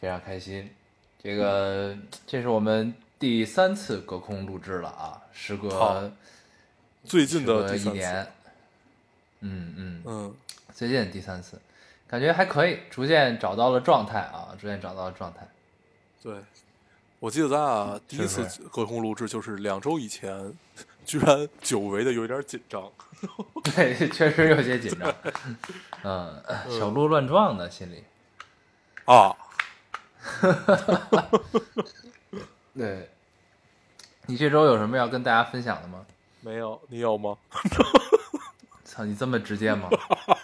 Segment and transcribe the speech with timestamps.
[0.00, 0.68] 非常开心。
[1.22, 1.94] 这个
[2.26, 6.10] 这是我们第三次隔空录制了啊，时隔
[7.04, 8.26] 最近的一年，
[9.40, 10.34] 嗯嗯，嗯，
[10.74, 11.60] 最近第三次，
[12.08, 15.46] 感觉还可以，逐渐找到了状态啊，逐渐找到了状态。
[16.22, 16.34] 对，
[17.18, 20.54] 我记得咱俩第一次隔空录制就是两周以前，
[21.04, 22.90] 居然久违的有一点紧张。
[23.76, 25.14] 对，确实有些紧张，
[26.02, 26.42] 嗯，
[26.78, 28.04] 小鹿乱撞的心里。
[29.04, 29.36] 啊，
[32.76, 33.08] 对，
[34.26, 36.04] 你这周有什么要跟大家分享的吗？
[36.40, 37.36] 没有，你有吗？
[38.84, 39.88] 操，你这么直接吗？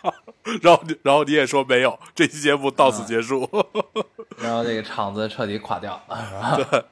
[0.63, 3.49] 然后你，然后你也说没有，这期节目到此结束。
[4.39, 6.85] 然后这个场子彻底垮掉了，是吧？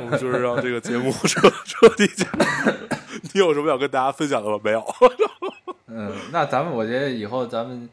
[0.00, 2.30] 我们就是让这个节目彻彻底结束。
[3.32, 4.58] 你有什么要跟大家分享的吗？
[4.62, 4.84] 没有。
[5.86, 7.88] 嗯，那咱们我觉得以后咱们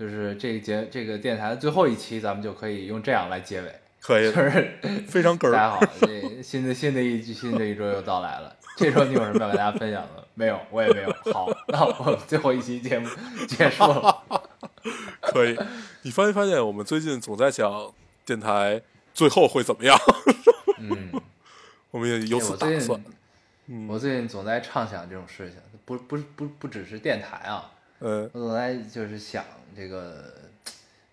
[0.00, 3.70] 就是这一节这个电台的最后一期，咱们就可以用这样来结尾，
[4.00, 5.52] 可以就，是 非常哏儿。
[5.52, 8.56] 大家好，这新的新的一新的一周又到来了。
[8.78, 10.26] 这周你有什么要跟大家分享的？
[10.32, 11.12] 没有，我也没有。
[11.34, 13.06] 好，那我们最后一期节目
[13.46, 14.24] 结束了。
[15.20, 15.54] 可以。
[16.00, 17.92] 你发没发现我们最近总在讲
[18.24, 18.80] 电台
[19.12, 19.98] 最后会怎么样？
[20.80, 21.12] 嗯，
[21.90, 22.98] 我们也有此打算。
[23.66, 29.44] 嗯我最近总在畅想这种事情，不不不不只是电台啊，嗯我总在就是想
[29.76, 30.34] 这个，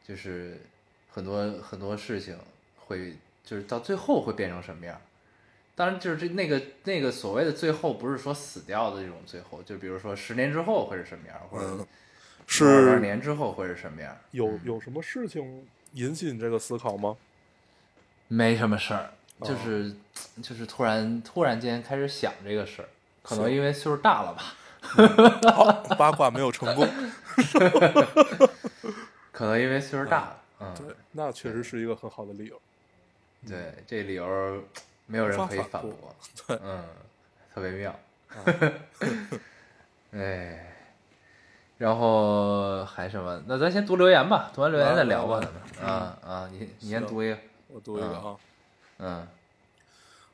[0.07, 0.57] 就是
[1.09, 2.37] 很多很多事情
[2.85, 4.99] 会就是到最后会变成什么样。
[5.75, 11.85] 当然，就是这那个那个所谓的最后，不是说死掉的这种最后，就比如说十年之后会是什么样，或者
[12.47, 14.17] 是，多少年之后会是什么样。
[14.31, 17.15] 有有什么事情引起你这个思考吗？
[18.27, 19.93] 没什么事儿，哦就是、
[20.41, 22.89] 就是突然突然间开始想这个事儿，
[23.21, 26.87] 可能因为岁数大了吧，好，八卦没有成功。
[29.31, 32.59] 可能因为岁数大了，嗯，对，那确实是一个很好的理由。
[33.47, 34.63] 对，这理由
[35.05, 36.15] 没有人可以反驳。
[36.47, 36.83] 对，嗯，
[37.53, 37.99] 特别妙，
[40.11, 40.73] 哎，
[41.77, 43.41] 然后还什么？
[43.45, 45.61] 那咱先读留言吧，读完留言再聊吧，咱们。
[45.93, 48.35] 啊啊，你你先读一个，我读一个啊。
[48.97, 49.27] 嗯。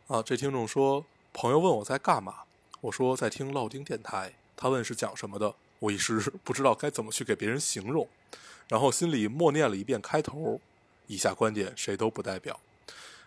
[0.07, 0.21] 啊！
[0.23, 2.35] 这听众说，朋友问我在干嘛，
[2.83, 4.33] 我说在听老丁电台。
[4.57, 8.07] 他问是讲什么的，我一时不知道该怎么去给别人形容，
[8.67, 10.59] 然后心里默念了一遍开头。
[11.07, 12.59] 以下观点谁都不代表，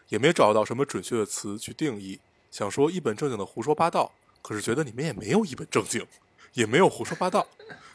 [0.09, 2.21] 也没找到什么准确的词去定义。
[2.51, 4.13] 想说一本正经的胡说八道，
[4.43, 6.07] 可是觉得你们也没有一本正经，
[6.53, 7.47] 也没有胡说八道。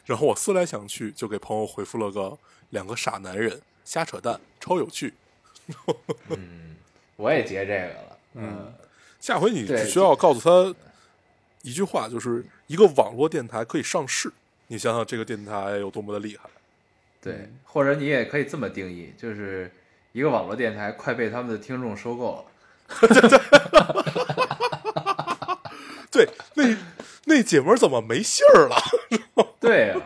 [0.04, 2.36] 然后我思来想去，就给朋友回复了个
[2.70, 5.14] 两个傻男人瞎扯淡，超有趣。
[6.30, 6.74] 嗯，
[7.14, 8.74] 我也截这个了，嗯，
[9.20, 10.76] 下回你只需要告诉他
[11.62, 14.30] 一句话，就是一个网络电台可以上市。
[14.66, 16.48] 你想想这个电台有多么的厉害。
[17.20, 19.70] 对，或者你也可以这么定义，就是
[20.12, 22.44] 一个网络电台快被他们的听众收购了。
[26.10, 26.76] 对，那
[27.24, 28.76] 那姐们儿怎么没信儿了？
[29.60, 29.96] 对呀、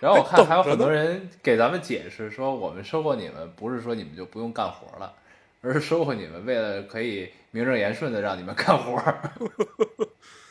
[0.00, 5.12] 然后我看还有很多人给咱们解释说，我们收购你们不是说你们就不用干活了，
[5.60, 9.30] 而是收购你们为了可以名正言顺的让你们干活儿，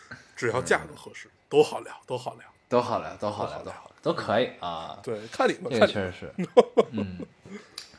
[0.43, 2.41] 只要价格合适，都好聊，都好聊。
[2.67, 4.99] 都好聊，都好聊，都好聊，都可以啊。
[5.03, 5.85] 对，看你们，这。
[5.87, 6.33] 确实是，
[6.91, 7.19] 嗯，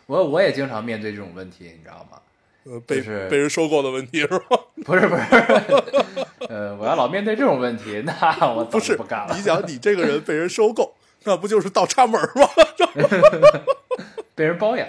[0.06, 2.20] 我我也经常面对这种问题，你知道吗？
[2.64, 4.58] 呃，被就是被人收购的问题是吧？
[4.84, 5.22] 不 是不是，
[6.50, 8.12] 呃，我要老面对这种问题，那
[8.52, 9.42] 我早不是不干了你。
[9.42, 12.48] 想，你这个人被人收购，那不就是倒插门儿吗？
[14.34, 14.88] 被人包养，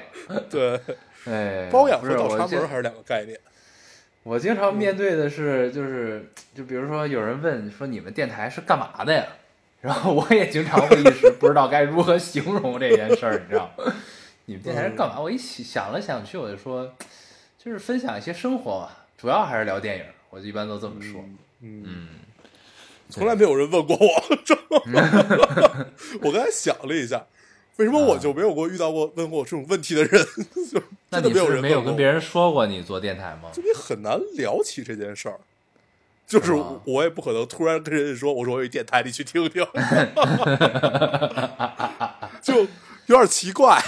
[0.50, 0.82] 对，
[1.26, 3.40] 哎，包养和倒插门还是两个概念。
[4.26, 9.24] 我经常面对的是，就是就比如说有人问说你们电台是干嘛的呀？
[9.82, 13.94] 然后我也经常会一时不知道该如何形容这件事儿，你知道吗？
[14.46, 15.20] 你们电台是干嘛？
[15.20, 16.92] 我一想想了想去，我就说，
[17.60, 21.24] 就是分享一些生活吧，主要还是聊电影，我就一般都这么说。
[21.62, 22.08] 嗯，嗯，
[23.10, 24.08] 从来没有人问过我。
[26.24, 27.24] 我刚才想了一下，
[27.78, 30.26] 为什么我就没有过遇到过问过我这种问题的人？
[30.72, 33.50] 就那你是没有人问过跟别人说过你做电台吗？
[33.54, 35.40] 就你很难聊起这件事儿。
[36.28, 36.54] 就是
[36.86, 39.64] 我也不可能突然跟人家说，我说我有电台，你去听听，
[42.42, 42.56] 就
[43.06, 43.80] 有点奇怪。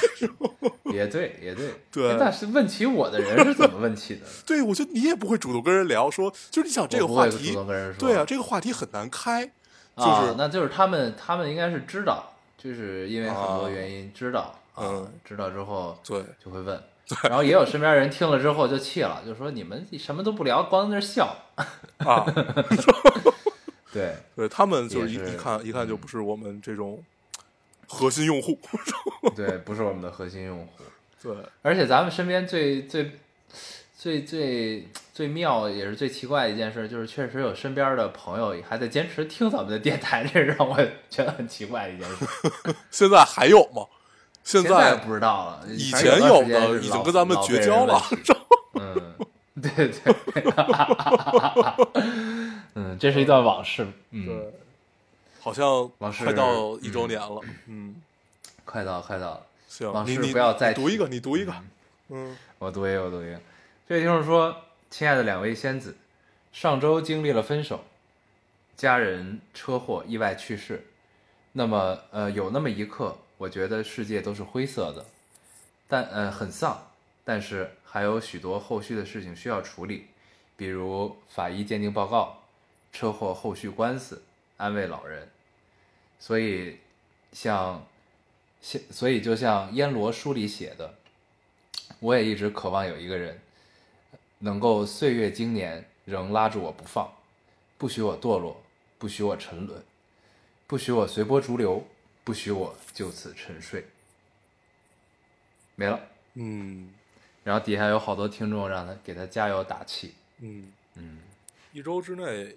[0.94, 4.22] 也对，也对，对哎但是问起我的人是怎么问起的？
[4.46, 8.08] 对，我觉得你也不会主动跟人聊，说就是你想这个话题主动，跟人说。
[8.08, 9.44] 对啊，这个话题很难开，
[9.98, 16.24] 就是、啊，那就是他们，他们应该是知道，就是因为很多啊原因知道啊嗯，知道之后对。
[16.44, 16.82] 就会问，
[17.24, 21.36] 然后也有身边人听了之后就气了，就说你们什么都不聊，光在那笑。
[21.98, 22.26] 啊，
[23.94, 25.34] 对，对他们就是一是。
[25.34, 27.04] 一看一看就不是我们这种
[27.88, 28.60] 核心用户，
[29.36, 30.84] 对，不是我们的核心用户。
[31.22, 33.20] 对，而且咱们身边最最
[33.98, 40.78] 最最最妙也是最奇怪的一件事，就是确实有身边的朋友还在坚持听咱们的电台，这是让我
[41.10, 42.28] 觉得很奇怪的一件事。
[42.92, 43.88] 现在还有吗？
[44.44, 48.00] 现现在不知道了，以前有的已经跟咱们绝交了
[48.80, 49.16] 嗯，
[49.62, 50.14] 对对，
[52.76, 54.54] 嗯，这是一段往事，嗯，对，
[55.42, 57.96] 好像往事快到一周年了，嗯，
[58.64, 61.52] 快到快到了，行往，事不要再读一个，你读一个，
[62.10, 63.40] 嗯我读一个，我读一个。
[63.88, 65.96] 这位听众说：“亲爱的两位仙子，
[66.52, 67.86] 上周经历了分手，
[68.76, 70.86] 家人车祸意外去世。
[71.54, 75.06] 那么，呃，有那么一刻，我觉得世界都是灰色的，
[75.88, 76.92] 但呃很丧，
[77.24, 80.08] 但是还有许多后续的事情需要处理，
[80.58, 82.44] 比如法医鉴定报告、
[82.92, 84.22] 车祸后续官司、
[84.58, 85.30] 安慰老人。
[86.20, 86.78] 所以，
[87.32, 87.88] 像，
[88.60, 90.94] 像所以就像燕罗书里写的。”
[92.02, 93.40] 我也一直渴望有一个人，
[94.40, 97.12] 能够岁月经年仍拉住我不放，
[97.78, 98.62] 不许我堕落，
[98.98, 99.84] 不许我沉沦，
[100.68, 101.86] 不许我随波逐流，
[102.24, 103.86] 不许我就此沉睡。
[105.76, 106.00] 没了。
[106.34, 106.90] 嗯
[107.44, 110.14] 然后底下有好多听众让他给他加油打气。
[110.40, 111.20] 嗯，嗯，
[111.72, 112.56] 一周之内，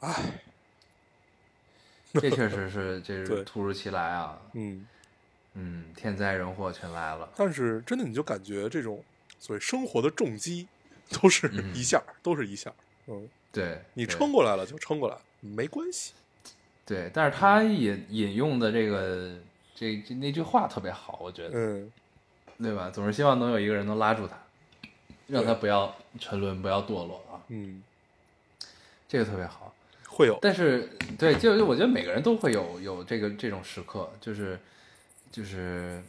[0.00, 0.40] 唉，
[2.14, 4.42] 这确实是这是 突如其来啊。
[4.54, 4.86] 嗯，
[5.54, 7.30] 嗯，天灾人祸全来了。
[7.36, 9.02] 但是真的你就感觉这种
[9.40, 10.68] 所谓生活的重击，
[11.20, 12.72] 都是嗯一下儿，都是一下，
[13.08, 16.12] 嗯，对，你撑过来了就撑过来了，没关系，
[16.86, 19.34] 对，但是他引引用的这个
[19.74, 21.50] 这这那句话特别好，我觉得。
[21.54, 21.92] 嗯，
[22.62, 22.90] 对吧？
[22.90, 24.36] 总是希望能有一个人能拉住他，
[25.26, 27.82] 让他不要沉沦，不要堕落啊，嗯，
[29.08, 29.74] 这个特别好。
[30.06, 34.60] 会有，但是，对，就就我觉得每个人都会有有这个这种时刻，就是
[35.32, 36.02] 就是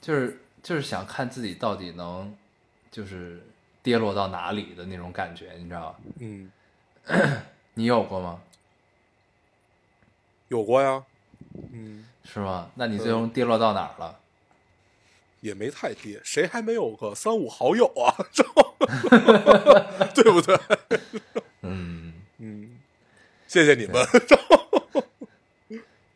[0.00, 2.32] 就是就是想看自己到底能
[2.90, 3.40] 就是
[3.82, 6.00] 跌落到哪里的那种感觉，你知道吧？
[6.18, 6.50] 嗯，
[7.74, 8.40] 你有过吗？
[10.48, 11.02] 有过呀，
[11.72, 12.70] 嗯，是吗？
[12.74, 14.18] 那你最终跌落到哪儿了？
[15.40, 18.12] 也没太跌，谁还没有个三五好友啊？
[20.14, 20.58] 对不对？
[21.62, 22.78] 嗯，嗯，
[23.46, 23.94] 谢谢你们。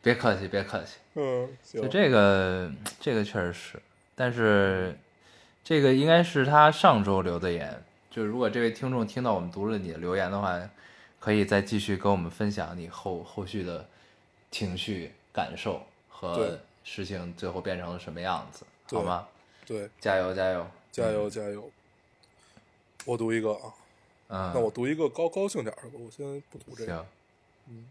[0.01, 0.97] 别客气，别客气。
[1.15, 3.81] 嗯，就这个，这个确实是，
[4.13, 4.95] 但是
[5.65, 7.83] 这个应该是他上周留的言。
[8.11, 10.61] 就如果这位听众听到我们读了你的留言的话，
[11.19, 13.83] 可以再继续跟我们分享你后后续的
[14.51, 18.63] 情绪感受和对事情最后变成了什么样子，
[18.95, 19.27] 好吗？
[19.65, 21.71] 对，加油，加油，加油加油！
[23.05, 23.73] 我读一个啊，
[24.27, 26.93] 嗯，那我读一个高高兴点儿的吧，我先不读这个。
[27.67, 27.85] 行，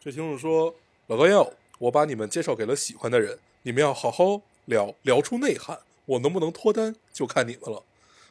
[0.00, 0.74] 这听众说
[1.06, 1.48] ：“老高要，
[1.78, 5.78] 我把你们介绍给了喜欢的人，你们要好好聊，聊出内涵。
[6.08, 7.82] 我能不能脱单，就看你们了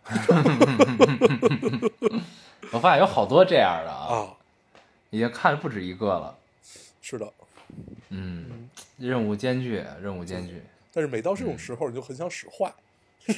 [2.71, 4.33] 我发现有好多这样的啊，啊！
[5.11, 6.35] 已经看了不止一个了。
[7.01, 7.33] 是的，
[8.09, 8.67] 嗯，
[8.97, 10.59] 任务艰巨，任务艰巨。
[10.91, 12.73] 但是每到这嗯种时候，你就很想使坏。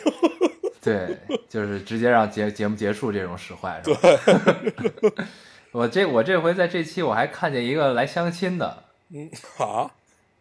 [0.79, 1.17] 对，
[1.49, 3.99] 就是直接让节节目结束这种使坏，是吧？
[5.73, 9.91] 我这我这回在这期我还看见一个来相亲的，嗯啊，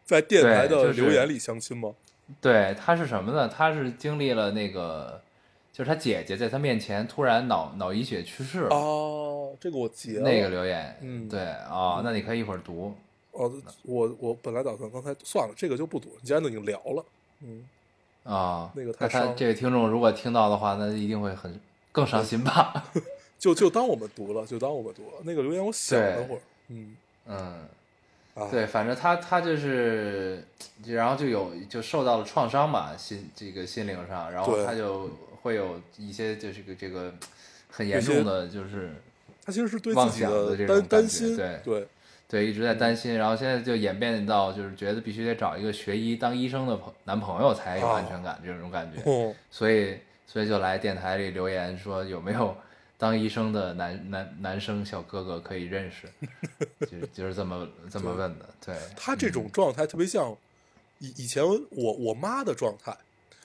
[0.05, 1.95] 在电台的留言里相亲吗？
[2.40, 3.49] 对，他是什么呢？
[3.49, 5.20] 他是经历了那个，
[5.73, 10.23] 就是他姐姐在他面前突然脑脑溢血去世了，哦，这个我截了。
[10.23, 12.94] 那个留言，嗯对啊、那你可以一会儿读，
[13.32, 13.50] 哦，
[13.82, 17.04] 我我本来打算刚才算了，这个就不读，你既然都已经聊了，
[17.42, 17.64] 嗯，
[18.25, 21.58] 啊、那个他伤这位听众如果听到的话，那一定会很
[21.92, 22.85] 更伤心吧？
[23.38, 25.23] 就就当我们读了，就当我们读了。
[25.23, 27.68] 那个留言我想了会儿，嗯，嗯，
[28.38, 30.42] 啊，对，反正他他就是，
[30.87, 35.11] 然后就有就受到了创伤嘛，心这个心灵上，然后他就
[35.42, 37.12] 会有一些就是个这个
[37.71, 38.92] 很严重的就是
[39.45, 41.88] 他其实是对妄自己想的这种担感觉担心，对对。
[42.30, 52.54] 对一直在担心，然后现在就演变到就是觉得必须得找一个学医当医生的朋男朋友才有安全感、这种感觉，哦，所以所以就来电台里留言说有没有
[52.99, 56.09] 当医生的男男男生小哥哥可以认识，
[56.81, 60.37] 就就是这么这么问的，对他这种状态特别像
[60.99, 62.97] 以以前我我妈的状态，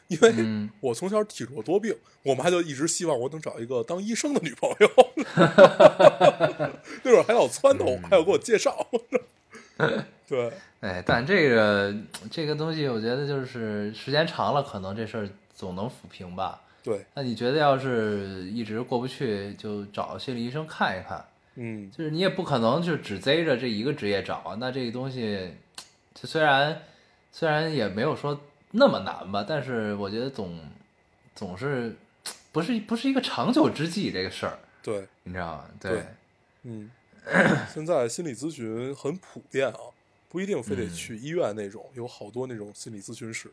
[0.07, 4.89] 因为嗯我从小体弱多病，我妈就一直希望我能找一个当医生的女朋友。
[7.03, 8.87] 那会儿还老撺掇我，还有给我介绍。
[10.27, 11.95] 对， 哎，但这个
[12.31, 16.59] 这个东西，我觉得就是时间长了，可能这事儿总能抚平吧。
[16.83, 21.25] 对，那你觉得要是一直过不去，就找心理医生看一看。
[21.55, 24.57] 嗯，就是你也不可能就只贼着这一个职业找啊。
[24.59, 25.53] 那这个东西，
[26.13, 26.81] 就虽然
[27.31, 30.59] 虽然也没有说那么难吧，但是我觉得总
[31.33, 31.95] 总是
[32.51, 35.65] 不是不是一个长久之计这个事儿，对，你知道吗？
[35.79, 36.03] 对
[36.63, 36.89] 嗯，
[37.73, 39.79] 现在心理咨询很普遍啊，
[40.29, 43.49] 不一定非得嗯去医院那种，有好多那种心理咨询室。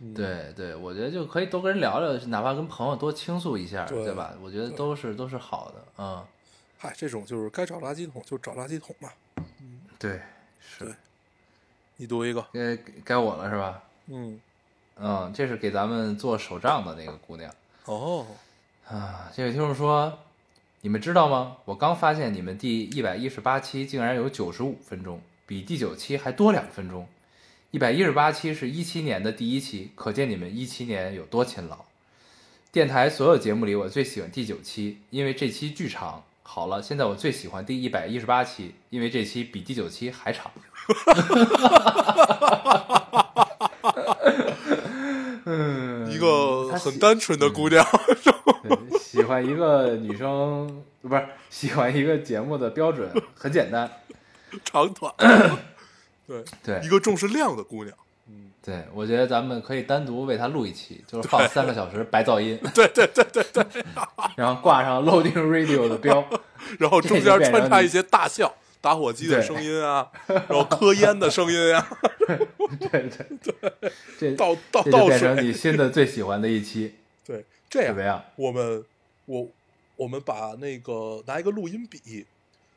[0.00, 4.32] 嗯，对对，我觉得就可以多跟人聊聊，哪怕跟朋友多倾诉一下，对对吧？
[4.40, 6.24] 我觉得都是都是好的，嗯，
[6.78, 9.10] 嗨，这种就是该找垃圾桶就找垃圾桶嘛。
[9.98, 10.20] 对，
[10.60, 10.94] 是对，
[11.96, 13.82] 你读一个，该该我了是吧？
[14.06, 14.40] 嗯，
[15.00, 17.52] 嗯，这是给咱们做手账的那个姑娘
[17.86, 18.24] 哦，
[18.86, 19.30] 啊。
[19.34, 20.16] 这位听众说，
[20.82, 21.56] 你们知道吗？
[21.64, 27.04] 我刚发现你们第一百一十八期竟然有九十五分钟，比第九期还多两分钟。
[27.70, 31.84] 一百一十八期是一七年的第一期，可见你们一七年有多勤劳。
[32.72, 36.24] 电台所有节目里，我最喜欢第九期，因为这期巨长。
[36.42, 40.50] 好了，现在我最喜欢第一百一十八期，因为这期比第九期还长。
[45.44, 47.84] 嗯，一个很单纯的姑娘。
[48.62, 53.90] 对，喜欢一个女生不是喜欢一个节目的标准很简单，
[54.64, 55.14] 长短，
[56.28, 57.96] 对，对一个重视量的姑娘。
[58.28, 63.64] 嗯，对，我觉得咱们可以单独为她录一期，就是放三个小时白噪音，对对对对对，
[64.36, 66.22] 然后挂上 Loading Radio 的标，
[66.78, 71.98] 然后中间穿插一些大笑、打火机的声音啊，然后磕烟的声音啊，
[72.78, 73.26] 对对
[73.80, 75.08] 对，这倒倒倒水。
[75.08, 78.22] 变成你新的最喜欢的一期，对，这样怎么样？
[78.36, 78.84] 我们
[79.24, 79.48] 我
[79.96, 82.26] 我们把那个拿一个录音笔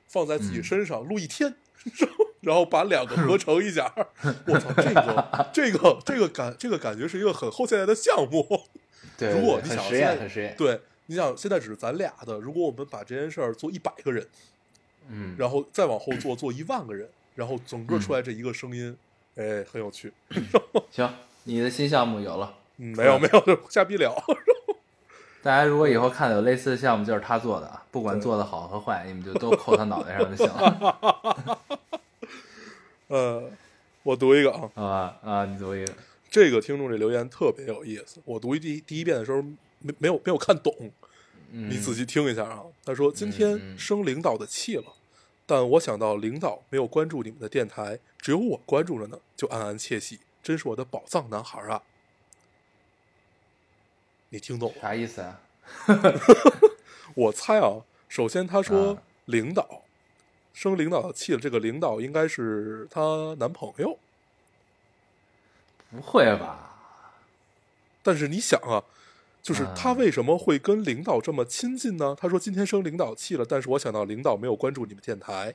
[0.08, 1.54] 放在自己嗯身上录一天，
[2.42, 3.94] 然后把两个合成一下。
[4.48, 8.64] 我操，这个这个这个感这个感觉是一个很后现代的项目。
[9.18, 14.26] 对，如果你想实验，对，你想现在只是咱俩的，如果我们把这件事儿做一百个人，
[15.10, 18.98] 嗯，然后再往后做做一万个人，然后整个出来这一个声音，
[19.36, 20.12] 哎，很有趣。
[20.92, 21.08] 行，
[21.44, 22.56] 你的新项目有了。
[22.78, 24.16] 嗯，没有没有，就瞎逼聊。
[25.44, 31.60] 大家如果以后看到有类似的项目，就是他做的啊，不管做的好和坏，你们就都扣他脑袋上就行了，
[33.08, 33.50] 呃，
[34.04, 35.18] 我读一个啊，好吧？
[35.24, 35.94] 啊，你读一个，
[36.30, 38.22] 这个听众这留言特别有意思。
[38.24, 39.42] 我读第一第一遍的时候
[39.80, 40.74] 没没有没有看懂，
[41.52, 42.62] 嗯，你仔细听一下啊。
[42.86, 44.86] 他说今嗯天嗯生领导的气了，
[45.48, 51.82] 但我想到领导没有关注你们的电台，只有我关注着呢，就暗暗窃喜，真是我的宝藏男孩啊！
[54.34, 54.74] 你听懂？
[54.82, 55.42] 啥意思啊？
[57.16, 59.84] 我猜啊，首先他说啊领导、
[60.54, 64.00] 生领导的气了，这个领导应该是她男朋友。
[65.90, 66.78] 不会吧？
[68.02, 68.82] 但是你想啊，
[69.44, 72.16] 就是啊他为什么会跟领导这么亲近呢？
[72.18, 75.54] 他说今天生领导气了，但是我想到领导没有关注你们电台，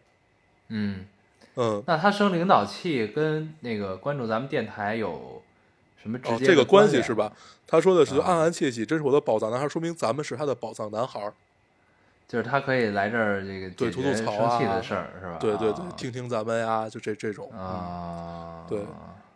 [0.68, 1.06] 嗯，
[1.54, 5.42] 嗯，那他生领导气跟那个关注咱们电台有
[6.06, 7.32] 什么直哦，这个关系是吧？？
[7.66, 11.32] 他说的是啊暗暗窃喜，真是我的宝藏男孩，说明咱们是他的宝藏男孩。
[12.28, 15.36] 就是他可以来这儿这个对吐吐槽生气啊的事儿，是吧？
[15.40, 18.80] 对对对，啊听听咱们呀，就这这种，啊，对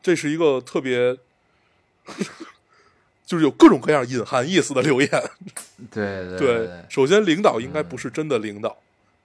[0.02, 1.16] 这是一个特别，
[3.24, 5.08] 就是有各种各样隐含意思的留言。
[5.92, 8.76] 对对对，首先领导应该嗯不是真的领导，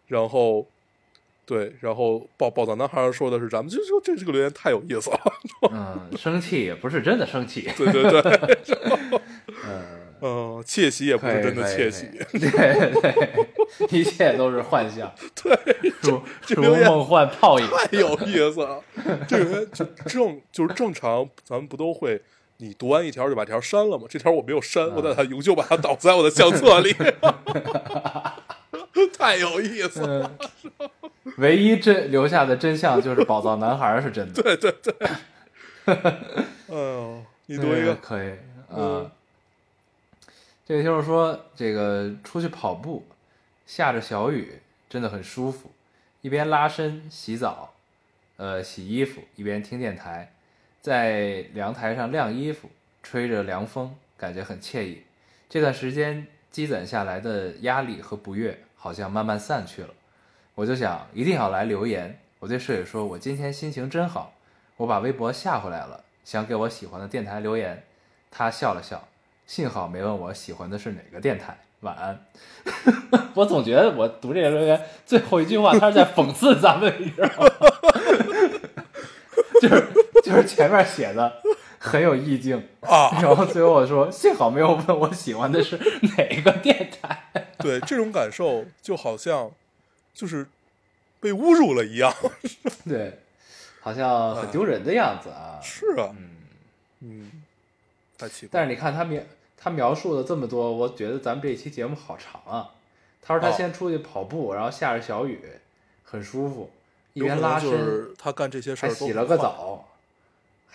[0.07, 0.67] 然后，
[1.45, 5.19] 对，然后宝宝藏男孩说的是咱们，就就这这个留言太有意思了。
[5.71, 8.57] 嗯，生气也不是真的生气，对对对，
[9.65, 9.81] 嗯，
[10.21, 13.29] 嗯，窃喜也不是真的窃喜，对对，
[13.91, 15.55] 一切都是幻象，对，
[16.01, 18.81] 如如梦幻泡影，太有意思了。
[19.27, 22.21] 这个人就正就是正常，咱们不都会。
[22.57, 24.05] 你读完一条就把条删了吗？
[24.09, 26.95] 这条我没有删，我把它永久把它导在我的相册里
[29.17, 30.31] 太有意思了。
[30.39, 30.89] 嗯，
[31.37, 34.41] 唯一真留下的真相就是宝藏男孩是真的。
[34.41, 34.93] 对对对，
[35.95, 36.17] 哎
[36.69, 38.33] 呦，你读一个嗯，可以，
[38.69, 39.11] 嗯啊。
[40.67, 43.05] 这个就是说，这个出去跑步，
[43.67, 45.71] 下着小雨，真的很舒服，
[46.21, 47.75] 一边拉伸、洗澡，
[48.37, 50.33] 呃，洗衣服，一边听电台，
[50.81, 52.71] 在凉台上晾衣服，
[53.03, 55.03] 吹着凉风，感觉很惬意。
[55.47, 59.89] 这段时间积攒下来的压力和不悦，好像慢慢散去了。
[60.53, 62.19] 我就想，一定要来留言。
[62.37, 64.35] 我对舍友说，我今天心情真好，
[64.77, 67.83] 我把微博下回来了，想给我喜欢的电台留言。
[68.29, 69.07] 他笑了笑，
[69.47, 71.57] 幸好没问我喜欢的是哪个电台。
[71.79, 72.23] 晚安。
[73.33, 77.49] 我总觉得我读这个留言最后一句话，他是在讽刺咱们，你知道吗？
[79.59, 79.87] 就是
[80.23, 81.41] 就是前面写的
[81.85, 85.77] 很有意境，啊，然后最后我说 幸好没有问我喜欢的是
[86.17, 87.31] 哪个电台。
[87.59, 89.51] 对，这种感受就好像
[90.13, 90.47] 就是
[91.19, 92.11] 被侮辱了一样。
[92.89, 93.19] 对，
[93.81, 95.59] 好像很丢人的样子啊。
[95.61, 96.29] 是啊，嗯，
[97.01, 97.31] 嗯，
[98.17, 98.49] 太奇怪。
[98.51, 99.21] 但是你看他描
[99.55, 102.71] 他描述了这么多，我觉得咱们这一期节目好长啊。
[103.21, 105.39] 他说他哦先出去跑步，然后下着小雨，
[106.03, 106.69] 很舒服，
[107.13, 109.87] 一边拉伸，是他干这些事儿还洗了个，澡，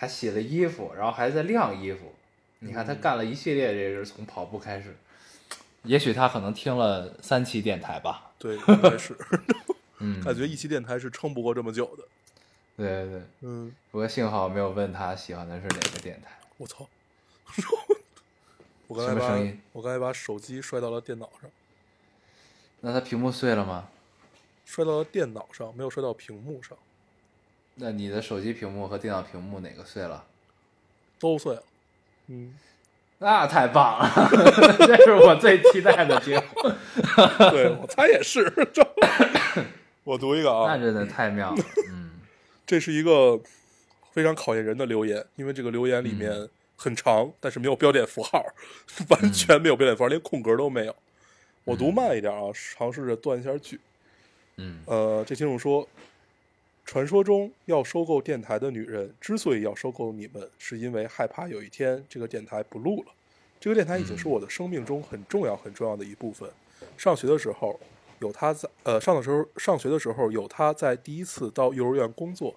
[0.01, 2.11] 还洗了衣服，然后还在晾衣服。
[2.57, 4.95] 你看他嗯干了一系列这个，从跑步开始。
[5.83, 8.31] 也许他可能听了三期电台吧。
[8.39, 9.15] 对，应该是
[10.01, 12.03] 嗯，感觉一期电台是撑不过这么久的。
[12.77, 13.21] 对对对。
[13.41, 16.31] 嗯，不过幸好没有问他喜欢的是哪个电台。
[16.57, 16.89] 我操！
[18.87, 21.47] 我刚才把什么声音我刚才把手机摔到了电脑上，
[22.79, 23.87] 那他屏幕碎了吗？
[24.65, 26.75] 摔到了电脑上，没有摔到屏幕上，
[27.81, 30.23] 那你的手机屏幕和电脑屏幕哪个碎了？
[31.19, 31.63] 都碎了。
[32.27, 32.53] 嗯，
[33.17, 34.09] 那太棒了，
[34.85, 36.71] 这是我最期待的结果。
[37.49, 38.53] 对我猜也是。
[40.05, 41.63] 我读一个啊，那真的太妙了。
[41.89, 42.11] 嗯
[42.67, 43.39] 这是一个
[44.11, 48.45] 非常考验人的留言，因为这个留言里嗯面很长，但是没有标点符号，
[49.09, 50.95] 完全没有标点符号，连空格都没有。
[51.63, 53.79] 我读慢一点啊，尝试着断一下句。
[54.57, 55.87] 嗯呃，这听众说，
[56.91, 63.13] 传说中要收购电台的女人之所以要收购你们，是因为害怕有一天这个电台不录了。
[63.61, 66.51] 这个电台已经是我的生命中很重要很重要的一部分。
[66.97, 67.79] 上学的时候
[68.19, 72.53] 有他在，呃，上的时候上学的时候有他在第一次到幼儿园工作，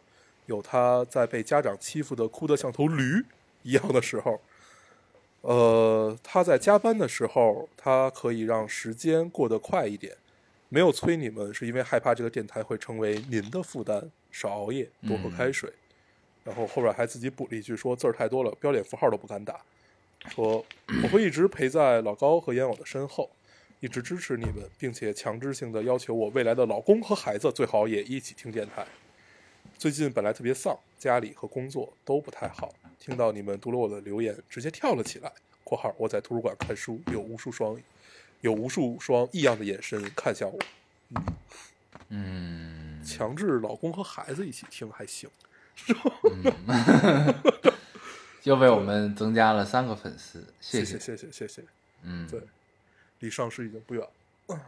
[0.47, 3.25] 有他在被家长欺负的哭得像头驴
[3.63, 4.41] 一样的时候。
[5.43, 10.17] 呃，他在加班的时候，他可以让时间过得快一点。
[10.71, 15.73] 没有催你们，是因为害怕这个电台会成为您的负担，少熬夜，多喝开水。
[16.43, 19.61] 然后后边还自己补了一句说字儿太多了，标点符号都不敢打。
[20.29, 20.65] 说
[21.03, 23.31] 我会一直陪在老高和烟偶的身后，
[23.81, 28.85] 一直支持你们，并且强制性的要求我未来的老公和孩子最好也一起听电台。
[29.79, 35.33] 最近本来特别丧，家里和工作都不太好，听到你们读了我的留言，直接跳了起来。
[35.65, 37.81] （括号我在图书馆看书，有无数双
[38.43, 40.59] 有无数双异样的眼神看向我。
[42.11, 45.29] 嗯，强制老公和孩子一起听还行，
[48.45, 50.99] 又为我们增加了三个粉丝，谢谢。
[50.99, 51.63] 谢谢谢谢。
[52.03, 52.41] 嗯，对，
[53.21, 54.07] 离上市已经不远
[54.47, 54.61] 了。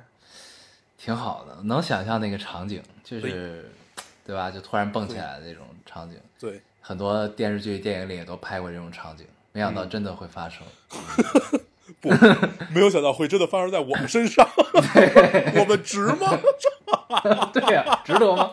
[0.96, 3.70] 挺好的，能想象那个场景，就是
[4.24, 4.50] 对吧？
[4.50, 10.66] 就突然蹦起来的那种场景，对，很多电视剧、电影里也都拍过这种场景，没想到嗯真的会发生。
[12.00, 12.10] 不，
[12.72, 16.36] 没有想到会真的发生在我们身上， 我们值吗？
[17.52, 18.52] 对呀、值得吗？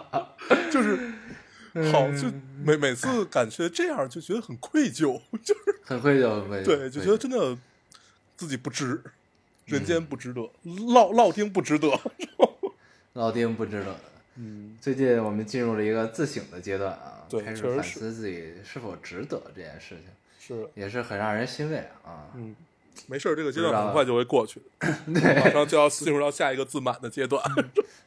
[0.70, 0.96] 就是
[1.92, 2.28] 好，嗯就
[2.64, 6.64] 每每次感觉这样就觉得很愧疚，就是 很愧疚，很愧疚。
[6.64, 7.56] 对，就觉得真的
[8.36, 9.02] 自己不值，
[9.66, 11.88] 人间不值得，烙烙丁不值得。
[13.14, 13.96] 老丁不值得。
[14.36, 19.96] 嗯，最近我们进入了一个自省的阶段啊，对开始反思自己是否值得这件事
[20.38, 22.28] 情，是，也是很让人欣慰啊。
[22.34, 22.54] 嗯，
[23.06, 24.60] 没事儿，这个阶段很快就会过去，
[25.06, 27.42] 马上就要进入到下一个自满的阶段。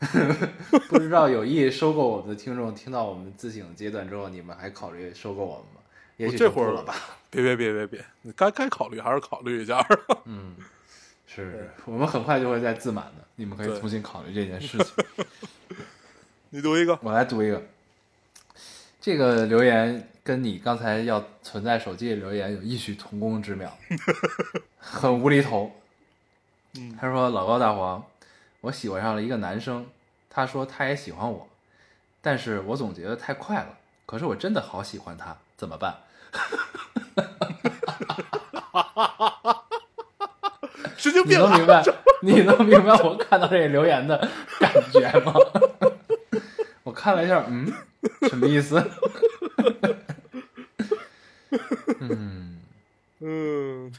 [0.90, 5.82] 不知道有意收购我们的听众，听到我们自省阶段之后，你们还考虑收购我们吗？
[6.18, 6.96] 也许这会儿了吧。
[7.30, 9.86] 别别别别别，你该该考虑还是考虑一下。
[10.26, 10.56] 嗯，
[11.28, 14.88] 是我们很快就会再自满的，你们可以重新考虑这件事情。
[16.50, 17.62] 你读一个，我来读一个，
[19.00, 23.76] 这个留言跟你刚才要存在手机里留言有异曲同工之妙，
[24.78, 25.72] 很无厘头。
[26.76, 28.06] 嗯他说：“老高大黄，
[28.62, 29.88] 我喜欢上了一个男生，
[30.30, 31.50] 他说他也喜欢我，
[32.22, 33.70] 但是我总觉得太快了。
[34.06, 35.98] 可是我真的好喜欢他，怎么办？
[40.76, 41.42] 你 神经病你！
[41.42, 41.84] 能明白？
[42.22, 44.16] 你能明白我看到这个留言的
[44.60, 45.34] 感觉吗？
[46.86, 47.74] 我看了一下，嗯，
[48.30, 48.80] 什么意思？
[52.08, 52.62] 嗯，
[53.20, 53.92] 嗯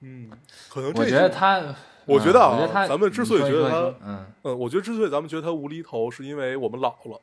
[0.00, 0.30] 嗯，
[0.68, 1.62] 可能这我觉得他，
[2.06, 7.20] 我觉得啊嗯我觉得他，咱们之所以觉得他嗯，嗯，我觉得之所以咱们觉得他无厘头，是因为我们老了。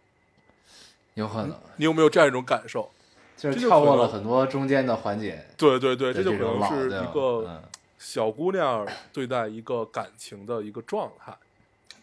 [1.16, 2.90] 有可能你有没有这样一种感受？
[3.36, 7.62] 就是跳过了很多中间的环节对对对，这就可，能是一个嗯
[7.98, 11.34] 小姑娘对待一个感情的一个状态。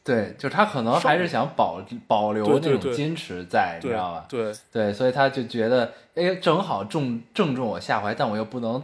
[0.07, 4.25] 对，就他可能还是想保保留那种矜持在，你知道吧？
[4.29, 8.81] 对，对，所以他就觉得，哎，正好正正中我下怀，但我又不能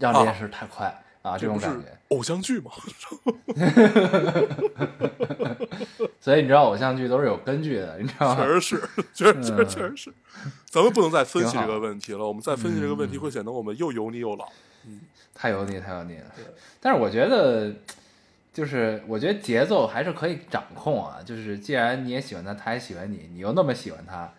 [0.00, 1.86] 让这件事太快啊，这种感觉。
[2.08, 2.70] 偶像剧嘛，
[6.20, 8.44] 所以你知道，偶像剧都是有根据的，你知道吗？
[8.44, 8.80] 确实是，
[9.14, 10.12] 确实确实确实是。
[10.68, 14.46] 咱们不能再分析这个问题了，我们再分析这个问题嗯会显得我们又油腻又老。
[14.86, 15.00] 嗯
[15.34, 16.24] 太油腻，太油腻了。
[16.80, 17.70] 但是我觉得，
[18.56, 21.18] 就是我觉得节奏还是可以掌控啊。
[21.22, 24.32] 就是既然你也喜欢他，他也喜欢你，你又那么喜欢他，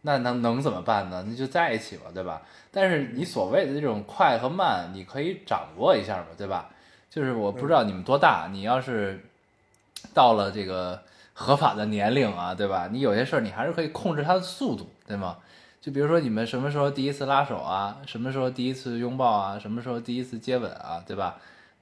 [0.00, 1.22] 那能能怎么办呢？
[1.28, 2.40] 那就在一起吧，对吧？
[2.70, 6.70] 但是你所谓的这种快和慢，你可以掌握一下嘛，对吧？
[7.10, 9.20] 就是我不知道你们多大，你要是
[10.14, 11.02] 到了这个
[11.34, 12.88] 合法的年龄啊，对吧？
[12.90, 15.36] 你有些事儿你还是可以控制它的速度，对吗？
[15.82, 21.36] 就比如说你们什么时候第一次拉手啊，什么时候第一次拥抱啊，什么时候第一次接吻啊，对吧？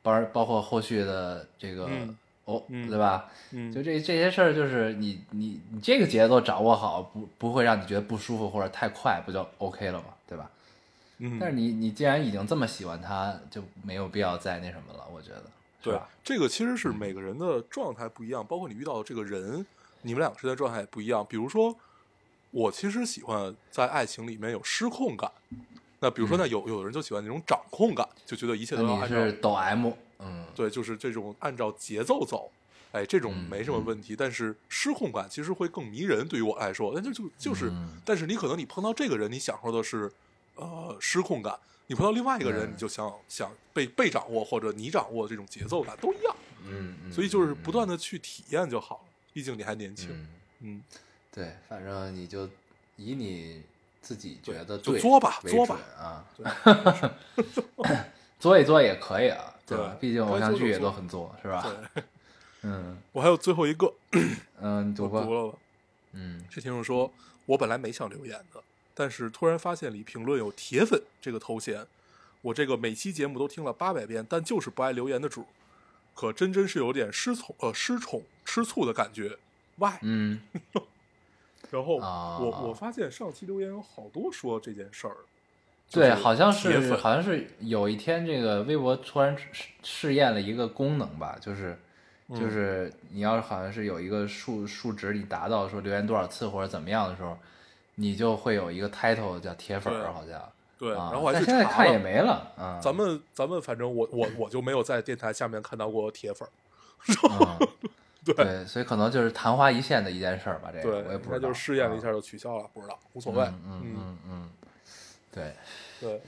[0.06, 3.28] 包包括后续的这个嗯哦，嗯对吧？
[3.50, 10.48] 嗯，就这这些事儿，就是你你你这个节奏掌握好，不不会让你觉得不舒服或者太快，不就 OK 了嘛，对吧？
[11.18, 15.42] 嗯，但是你你既然已经这么喜欢他，就没有必要再那什么了，我觉得，
[15.82, 19.66] 对吧？，这个其实是每个人的状态不一样，包括你遇到的这个人，
[20.02, 21.26] 你们两个之间的状态也不一样。
[21.28, 21.74] 比如说，
[22.52, 25.28] 我其实喜欢在爱情里面有失控感。
[26.06, 29.90] 那比如说，呢有有的人就喜欢那种掌控感，就觉得一切都要按照是抖 M，
[30.20, 32.48] 嗯，对，就是这种按照节奏走，
[32.92, 34.14] 哎，这种嗯没什么问题。
[34.14, 38.00] 但是失控感其实会更迷人，对于我来说，那就就就是，嗯。
[38.04, 40.08] 但是你可能你碰到这个人，你享受的是
[40.54, 46.36] 呃失控感；你碰到另外一个人，嗯你就想想被被掌握或者你掌握这种节奏感都一样。
[46.68, 50.08] 嗯嗯，所以就是不断的去体验就好了，毕竟你还年轻。
[50.12, 50.28] 嗯，
[50.60, 50.82] 嗯，
[51.32, 52.48] 对，反正你就
[52.96, 53.60] 以你
[54.06, 55.80] 自己觉得就对作吧为作吧
[56.36, 57.12] 准啊，
[58.38, 59.96] 作一作也可以啊，对吧？
[60.00, 61.66] 毕竟偶像剧也都很作，是吧？
[61.92, 62.04] 对，
[62.62, 63.92] 嗯我还有最后一个，
[64.60, 65.58] 嗯，你读吧读，了吧。
[66.12, 67.12] 嗯这听众说，
[67.46, 68.62] 我本来没想留言的，
[68.94, 71.84] 但是突然发现里评论有“铁粉”这个头衔，
[72.42, 75.46] 我这个每期节目都听了八百遍，但就是不爱留言的主，
[76.14, 79.36] 可真真是有点失宠呃失宠吃醋的感觉。
[79.74, 79.98] Why？
[80.02, 80.40] 嗯，
[81.70, 85.16] 然后啊我我发现上期留言有好多说这件事儿，
[85.90, 91.78] 对，就是好像是好像是有一天这个微博突然试试验了一个功能吧，就是
[92.28, 92.38] 嗯。
[92.38, 97.38] 就是你要是好像是有一个数数值你达到说留言多少次或者怎么样的时候，
[97.94, 100.42] 你就会有一个 title 叫铁粉儿，好像
[100.78, 102.80] 对，啊，然后我还去但现在看也没了啊。
[102.82, 106.50] 咱们咱们反正我我我就没有在电台下面看到过铁粉儿，
[107.30, 107.68] 嗯
[108.26, 113.44] 对对，所以可能就是昙花一现的一件事儿吧，这个对，我也不知道，应该就是试验了一啊下就取消了，不知道无所谓。
[113.44, 114.50] 嗯嗯嗯嗯，
[115.32, 115.52] 对，
[116.00, 116.20] 对，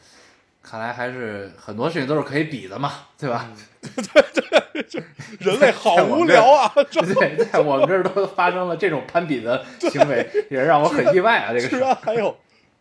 [0.62, 3.50] 看来还是很多事情都是可以比的嘛，对吧？
[3.82, 4.94] 对对
[5.40, 6.72] 人类好无聊啊！
[6.90, 11.48] 这对，在我们这儿都发生了这种攀比的行为，也让我很意外啊！
[11.52, 12.34] 这个居事然还有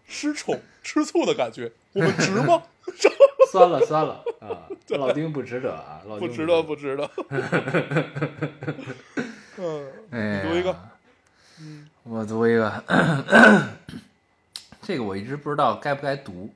[0.08, 2.64] 失宠吃醋的感觉，我们值吗？
[3.52, 4.68] 算了算了啊！
[4.98, 7.10] 老丁不值得啊，老丁不值得，不值得。
[9.58, 10.92] 嗯，哎你读一个呀，
[12.04, 12.84] 我读一个，
[14.82, 16.50] 这个我一直不知道该不该读，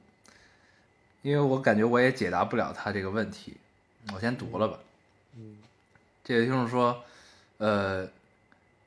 [1.22, 3.54] 因为我感觉我也解答不了他这个问题，
[4.14, 4.78] 我先读了吧。
[5.36, 5.58] 嗯
[6.24, 7.04] 这位听众说，
[7.58, 8.08] 呃，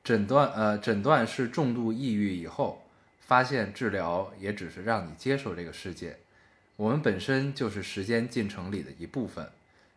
[0.03, 2.81] 诊断呃诊断是重度抑郁以后，
[3.25, 6.17] 发现治疗也只是让你接受这个世界，
[6.75, 9.49] 我们本身就是时间进程里的一部分。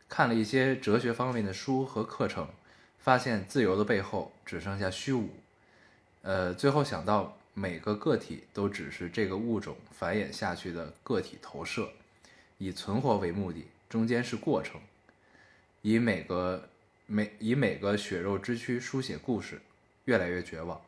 [0.08, 2.48] 看了一些哲学方面的书和课程，
[2.98, 5.28] 发现自由的背后只剩下虚无。
[6.22, 11.90] 呃，最后想到每个个体都只是这个物种繁衍下去的个体投射，
[12.56, 14.80] 以存活为目的，中间是过程。
[15.82, 16.68] 以每个
[17.04, 19.60] 每以每个血肉之躯书写故事，
[20.06, 20.80] 越来越绝望。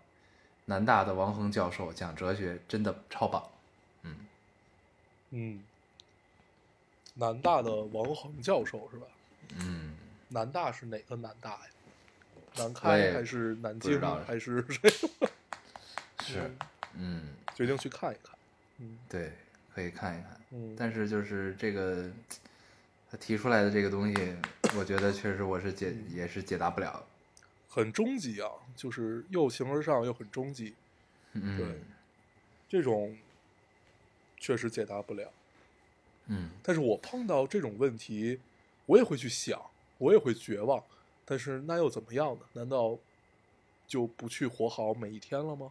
[0.70, 3.44] 南大的王恒教授讲哲学真的超棒。
[4.04, 4.14] 嗯
[5.30, 5.64] 嗯，
[7.14, 9.06] 南大的王恒教授是吧？
[9.56, 9.96] 嗯，
[10.28, 11.66] 南大是哪个南大呀？
[12.56, 14.90] 南开还是南京还是 谁？
[16.22, 16.50] 是，
[16.94, 18.38] 嗯，决定去看一看。
[18.78, 19.32] 嗯对，
[19.74, 20.40] 可以看一看。
[20.50, 22.08] 嗯，但是就是这个
[23.10, 24.36] 他提出来的这个东西，
[24.78, 27.04] 我觉得确实我是解也是解答不了。
[27.72, 30.74] 很终极啊，就是又形而上又很终极，
[31.34, 31.66] 嗯，对
[32.68, 33.16] 这种
[34.38, 35.30] 确实解答不了。
[36.26, 38.40] 嗯但是我碰到这种问题，
[38.86, 39.60] 我也会去想，
[39.98, 40.82] 我也会绝望。
[41.24, 42.40] 但是那又怎么样呢？
[42.54, 42.98] 难道
[43.86, 45.70] 就不去活好每一天了吗？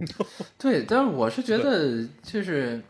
[0.56, 2.82] 对，但是我是觉得就是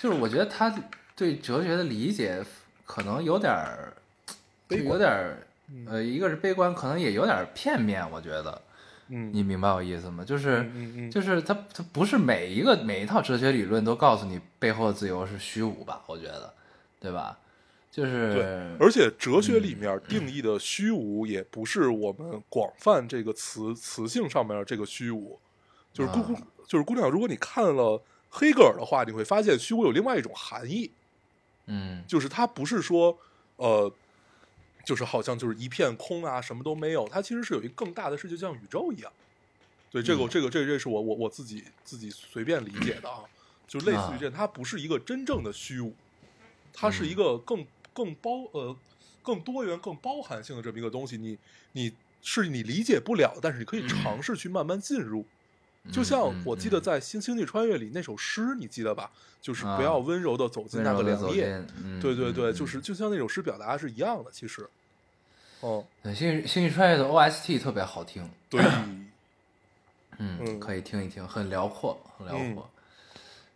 [0.00, 0.82] 就是我觉得他
[1.14, 2.44] 对哲学的理解
[2.84, 3.94] 可能有点儿，
[4.68, 5.46] 就有点儿嗯
[5.86, 8.08] 呃，一个是悲观，可能也有点片面。
[8.10, 8.60] 我觉得
[9.08, 10.24] 嗯你明白我意思吗？
[10.24, 16.02] 就是嗯嗯嗯就是它它不是每一个每一套哲学理论都告诉你背后的自由是虚无吧？
[16.06, 16.54] 我觉得，
[17.00, 17.38] 对吧？
[17.90, 18.44] 就是对，
[18.80, 25.38] 而且哲学里面定义的虚无，也不是我们广泛这个词词性上面的这个虚无，
[25.92, 30.90] 就是姑姑、啊就是姑娘，如果你看了黑格尔的话，你会发现虚无有另外一种含义，
[31.66, 33.16] 嗯就是它不是说
[33.56, 33.92] 呃，
[34.84, 39.12] 就是好像就是一片空啊，什么都没有，它其实是有一个更大的世界，就像宇宙一样。
[39.90, 43.24] 对，这个、嗯这个这个这是我我我自己自己随便理解的啊，
[43.66, 45.94] 就类似于啊这，它不是一个真正的虚无，
[46.72, 48.76] 它是嗯一个更更包呃
[49.22, 51.16] 更多元、更包含性的这么一个东西。
[51.16, 51.38] 你
[51.72, 55.24] 你是你理解不了，但是你可以尝试去慢慢进入。
[55.92, 59.10] 就像嗯我记得在《新星际穿越》里那首诗，你记得吧？
[59.42, 61.62] 就是啊不要温柔的走进那个凉夜。
[62.00, 64.66] 对对对，嗯就是就像那首诗表达是一样的，其实。
[65.60, 68.60] 哦，对《星际星际穿越》的 OST 特别好听，对，
[70.18, 72.70] 嗯，嗯可以听一听，很辽阔，很辽阔，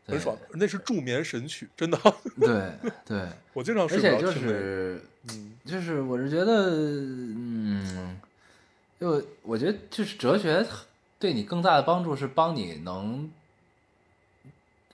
[0.06, 1.98] 对很爽，那是助眠神曲，真的。
[2.40, 2.72] 对
[3.06, 8.18] 对， 我经常而且就睡不着听那个是嗯就是我是觉得，嗯，
[8.98, 10.66] 就我觉得就是哲学
[11.18, 13.30] 对你更大的帮助是帮你能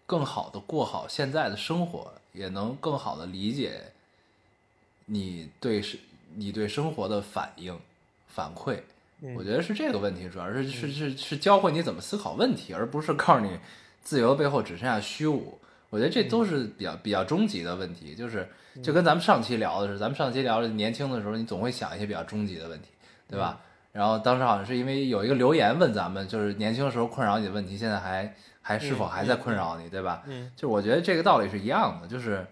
[0.07, 3.81] 更好的过好现在的生活，也能更好的理解
[5.07, 5.99] 你对是
[6.35, 7.79] 你对生活的反应
[8.29, 8.81] 反馈。
[9.21, 13.59] 嗯我觉得是这个问题，主要是是是是教会你怎么思考问题，而不是告诉你
[14.03, 15.59] 自由背后只剩下虚无。
[15.89, 18.47] 我觉得这都是比较比较终极的问题，就是
[18.83, 22.89] 就跟咱们上期聊的是，咱们上期聊的年轻的时候，你总会想一些比较终极的问题，
[23.29, 23.61] 对吧？
[23.95, 30.25] 然后当时好像是因为有一个留言问咱们，就是年轻的时候困扰你的问题，现在还还是否还在困扰你，对吧？
[30.27, 32.45] 嗯就我觉得这个道理是一样的，就是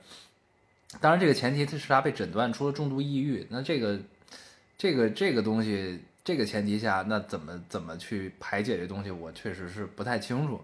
[1.01, 3.99] 当然这个前提是他被诊断出了重度抑郁，那这个
[4.79, 10.61] 这个这个东西，这个前提下，那怎么怎么去排解这东西，我确实是不太清楚。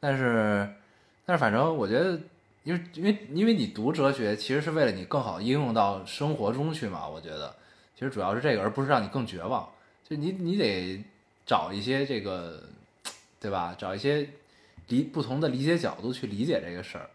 [0.00, 0.68] 但是
[1.24, 2.18] 但是反正我觉得，
[2.64, 7.06] 因为因为因为你读哲学，其实是为了你更好应用到生活中去嘛。
[7.06, 7.54] 我觉得
[7.94, 9.68] 其实主要是这个，而不是让你更绝望。
[10.08, 11.02] 就你你得
[11.44, 12.62] 找一些这个，
[13.40, 13.74] 对吧？
[13.76, 14.28] 找一些
[14.88, 17.10] 理不同的理解角度去理解这个事儿，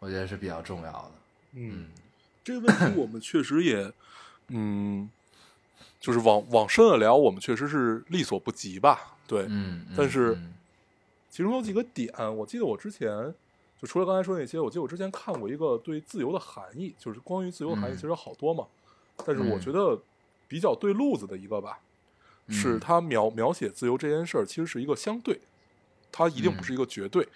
[0.00, 1.10] 我觉得是比较重要的。
[1.54, 1.88] 嗯，
[2.42, 3.90] 这个问题我们确实也，
[4.48, 5.08] 嗯，
[5.98, 9.16] 就是往往深了聊，我们确实是力所不及吧。
[9.26, 10.52] 对，嗯，但是嗯
[11.30, 13.08] 其中有几个点，我记得我之前
[13.80, 18.66] 就除了刚才说那些，我记得我之前看过一个对自由的含义，就是关于自由的含义嗯其实有好多嘛，
[19.24, 19.98] 但是我嗯觉得
[20.46, 21.78] 比较对路子的一个吧，
[22.48, 25.38] 是嗯他描描写自由这件事儿其实是一个相对，
[26.12, 27.26] 它一定不嗯是一个绝对。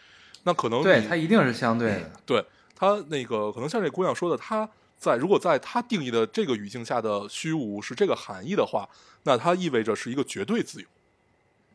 [0.44, 2.10] 那可能对，你它一定是相对的。
[2.24, 2.44] 对
[2.74, 8.88] 他那个可能像这姑娘说的，他在如果在他定义的这个语境下的虚无是这个含义的话，
[9.24, 10.86] 那它意味着是一个绝对自由。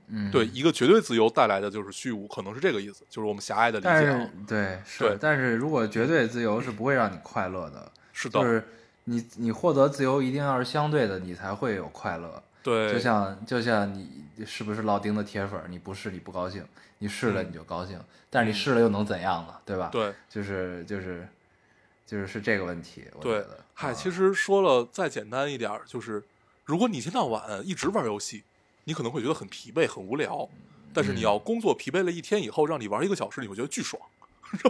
[0.07, 4.29] 嗯，对，一个绝对自由带来的就是虚无，可能是这个意思，就是我们狭隘的理解啊。
[4.47, 8.67] 对是，对但是如果绝对自由是不会让你快乐的，是的，就是
[9.05, 12.43] 你你获得自由一定要是相对的，你才会有快乐。
[12.63, 16.65] 对，就像就像你是不是老丁的铁粉，你不是你不高兴，
[16.99, 17.99] 你试了嗯你就高兴，
[18.29, 19.53] 但是你试了又能怎样呢？
[19.65, 21.27] 对吧？，对就是就是
[22.07, 23.45] 就是是这个问题，我觉对。。
[23.73, 26.23] 嗨，啊其实说了再简单一点儿，就是
[26.63, 28.43] 如果你一天到晚一直玩游戏，
[28.85, 30.47] 你可能会觉得很疲惫、很无聊。
[30.93, 33.99] 但是你嗯要工作疲惫了一天以后，让你玩一个小时，你会觉得巨爽，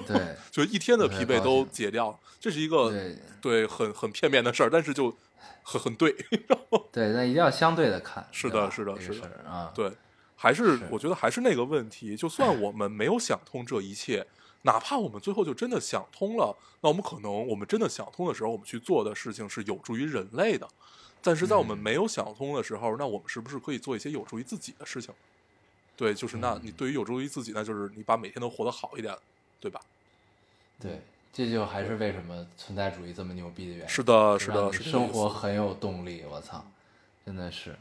[0.08, 2.20] 对就一天的疲惫都解掉了。
[2.40, 5.14] 这是一个对对很很片面的事儿，但是就
[5.64, 6.16] 很很对。
[6.92, 8.28] 对，那一定要相对的看。
[8.32, 9.72] 是的是的是的啊。
[9.74, 9.92] 对，
[10.36, 14.26] 还是是我觉得还是那个问题，就算我们没有想通这一切，
[14.64, 20.68] 哪怕我们最后就真的想通了，那我们可能我们真的想通的时候，我们去做的事情是有助于人类的。
[21.22, 25.14] 但是在我们嗯没有想通的时候，那我们是不是可以做一些有助于自己的事情？
[25.96, 29.16] 对，就是那嗯你对于有助于自己，那就是你把每天都活得好一点，
[29.60, 29.80] 对吧？
[30.82, 31.00] 对，
[31.34, 33.90] 这就还是为什么存在主义这么牛逼的原因。
[33.90, 36.64] 是的，是的，生活很有动力，我操，
[37.26, 37.76] 真的是。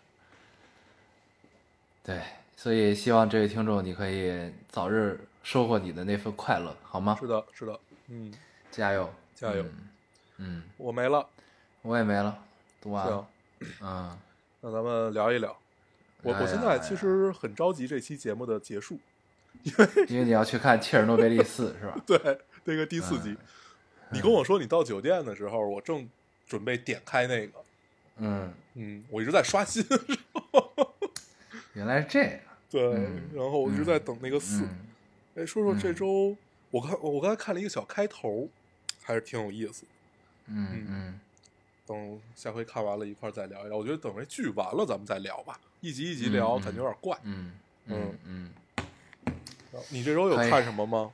[2.03, 2.21] 对，
[2.57, 7.17] 所以希望这位听众你可以早日收获你的那份快乐，好吗？
[7.21, 8.33] 是的，是的，嗯，
[8.71, 9.73] 加油，加油嗯！
[10.39, 11.25] 嗯，我没了，
[11.83, 12.37] 我也没了，
[12.81, 13.29] 读完了
[13.81, 14.19] 嗯，
[14.63, 15.55] 那咱们聊一聊。
[16.23, 18.99] 我哎我现在其实很着急这期节目的结束，
[19.63, 21.97] 因为因为你要去看切尔诺贝利四是吧？
[22.07, 23.37] 对，那个第四嗯集，
[24.11, 26.09] 你跟我说你到酒店的时候，我正
[26.47, 27.65] 准备点开那个，
[28.19, 29.85] 嗯，嗯，我一直在刷新，
[31.75, 32.41] 原来是这样。
[32.71, 34.63] 对，嗯然后我一直在等那个四。
[34.63, 34.79] 嗯
[35.35, 36.37] 哎，说说这嗯周，
[36.71, 38.49] 我看我刚才看了一个小开头，
[39.03, 39.85] 还是挺有意思。
[40.47, 41.21] 嗯嗯，
[41.87, 43.79] 等等下回看完了一块儿再聊一聊。
[43.79, 47.19] 我觉得等这剧完了咱们再聊吧，一集一集聊、感觉有点怪。
[47.23, 47.53] 嗯
[47.87, 48.51] 嗯嗯，
[49.89, 51.11] 你这周有看什么吗？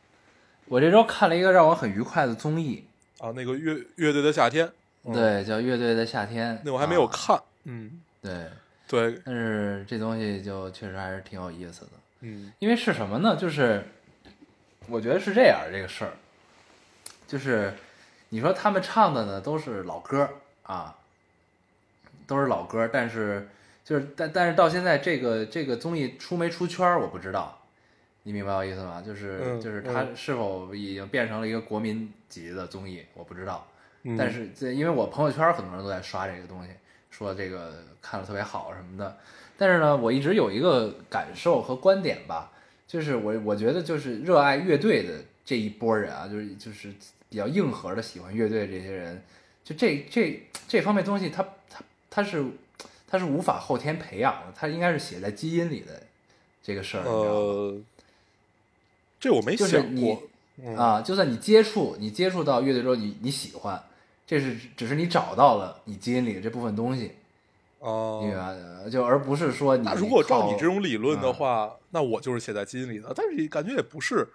[0.69, 2.85] 我这周看了一个让我很愉快的综艺，
[3.19, 4.71] 啊，那个乐乐队的夏天，
[5.05, 6.57] 嗯，对，叫《乐队的夏天》。
[6.65, 7.43] 那我还没有啊看。
[7.65, 8.47] 嗯，对，
[8.87, 13.37] 对，但是这东西就确实还是挺有意思的，嗯因为是什么呢？
[13.37, 13.85] 就是
[14.89, 16.13] 我觉得是这样，这个事儿，
[17.27, 17.73] 就是
[18.29, 20.29] 你说他们唱的呢都是老歌
[20.63, 20.97] 啊，
[22.27, 23.49] 都是老歌，但是
[23.85, 27.59] 就是但但是到现在这个这个综艺出没出圈儿我不知道，
[28.29, 29.01] 你明白我意思吗？
[29.01, 33.67] 就是、嗯就是它嗯是否已经变成了一个国民级的综艺，我不知道。
[34.03, 36.69] 嗯，但是这因为我朋友圈很多人都在刷这个东西，
[37.11, 39.17] 说这个看了特别好什么的。
[39.57, 42.53] 但是呢，我一直有一个感受和观点吧，
[42.87, 46.93] 就是我我觉得就是热爱乐队的这一波人啊，就是就是
[47.31, 49.23] 比较硬核的喜欢乐队的这些人，
[49.65, 52.45] 就这这这方面东西他，他他是
[53.09, 56.03] 他是无法后天培养的，他应该是写在基因里的
[56.63, 57.31] 这个事儿，你知道吗？
[57.31, 57.81] 呃，
[59.21, 60.23] 这我没就是你想过。
[60.61, 63.81] 嗯啊，就算你接触你接触到乐队之后，你你喜欢，
[64.27, 67.13] 这是只是你找到了你基因里的这部分东西，
[67.79, 68.21] 哦？
[68.91, 73.13] 就而不是说你那如果照你这种理论的嗯话，那我就是写在基因里的。
[73.15, 74.27] 但是感觉也不是，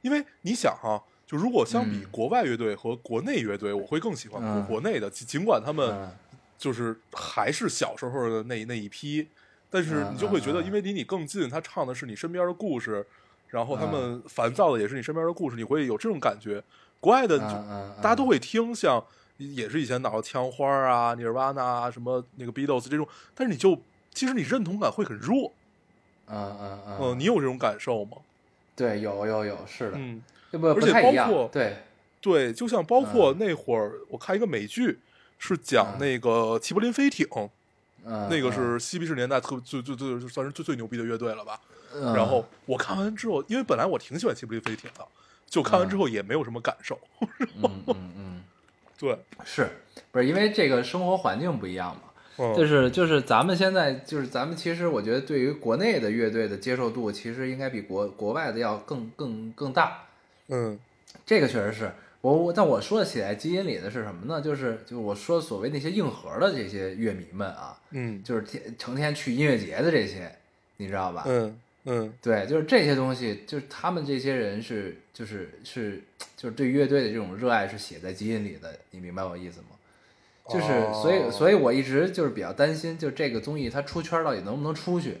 [0.00, 6.10] 因为你想哈、就如果相比嗯国外乐队和国内乐队，我会更喜欢国嗯国内的，尽尽管他们嗯
[6.56, 9.28] 就是还是小时候的那那一批，
[9.68, 13.06] 但是嗯你就会觉得，因为离你更近，他唱的是你身边的故事，
[13.48, 16.62] 然后他嗯们烦躁的也是你身边的故事，你会有这种感觉。
[17.00, 17.38] 国外的
[18.02, 19.02] 大家都会听，像
[19.36, 23.80] 也是以前脑枪花啊、Nirvana 啊、什么那个 Beatles 这种，但是你就
[24.12, 25.52] 其实你认同感会很弱。
[26.28, 28.16] 嗯嗯嗯，嗯，你有这种感受吗？
[28.74, 31.76] 对有有有是的，嗯，这不而且包括，对，
[32.20, 34.98] 对，就像包括嗯那会儿我看一个美剧，
[35.38, 37.26] 是讲嗯那个齐柏林飞艇，
[38.04, 41.60] 嗯，那个是嬉皮士年代特最最最算是最最牛逼的乐队了吧？
[41.94, 45.06] 嗯，然后我看完之后，因为本来我挺喜欢齐柏林飞艇的，
[45.48, 46.98] 就看完之嗯后也没有什么感受。
[47.20, 48.42] 嗯嗯嗯，
[48.98, 49.68] 对，是
[50.10, 52.02] 不是因为这个生活环境不一样嘛？
[52.38, 60.02] 嗯，就是就是咱们现在就是咱们其实我觉得对于国内的乐队的接受度，其实应该比国国外的要更更更大。
[60.48, 60.78] 嗯
[61.24, 64.40] 这个确实是我我，但我说的写在基因里的是什么呢？
[64.40, 70.30] 就是就是我说所谓那些硬核的这些乐迷们啊，嗯就是天成天去音乐节的这些，
[70.76, 71.24] 你知道吧？
[71.26, 76.02] 嗯嗯对，就是这些东西，就是他们这些人是就是是
[76.36, 79.68] 就是对乐队的这种热爱是写在基因里的，你明白我意思吗？
[80.48, 85.18] 就是所以哦所以我一直就是比较担心，就这个综艺它出圈到底能不能出去，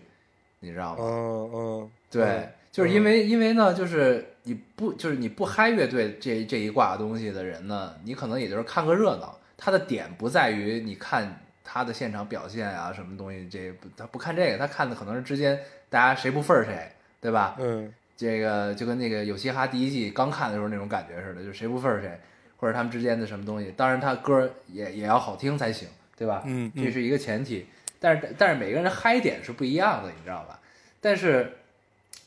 [0.60, 0.98] 你知道吗？
[1.00, 17.56] 嗯嗯，对嗯，就是因为因为呢，就是你不就是你不嗨乐队这这一挂东西的人呢，你可能也就是看个热闹，他的点不在于你看他的现场表现啊什么东西，这不他不看这个，他看的可能是之间大家谁不忿儿谁，对吧？
[17.58, 22.18] 嗯这个就跟那个有嘻哈第一季刚看的时候那种感觉似的，就是谁不忿儿谁，
[22.56, 23.72] 或者他们之间的什么东西。
[23.76, 26.42] 当然他歌也也要好听才行，对吧？
[26.46, 27.66] 嗯嗯这是一个前提。
[28.00, 30.58] 但是但是每个人的嗨点是不一样的，你知道吧？
[31.00, 31.58] 但是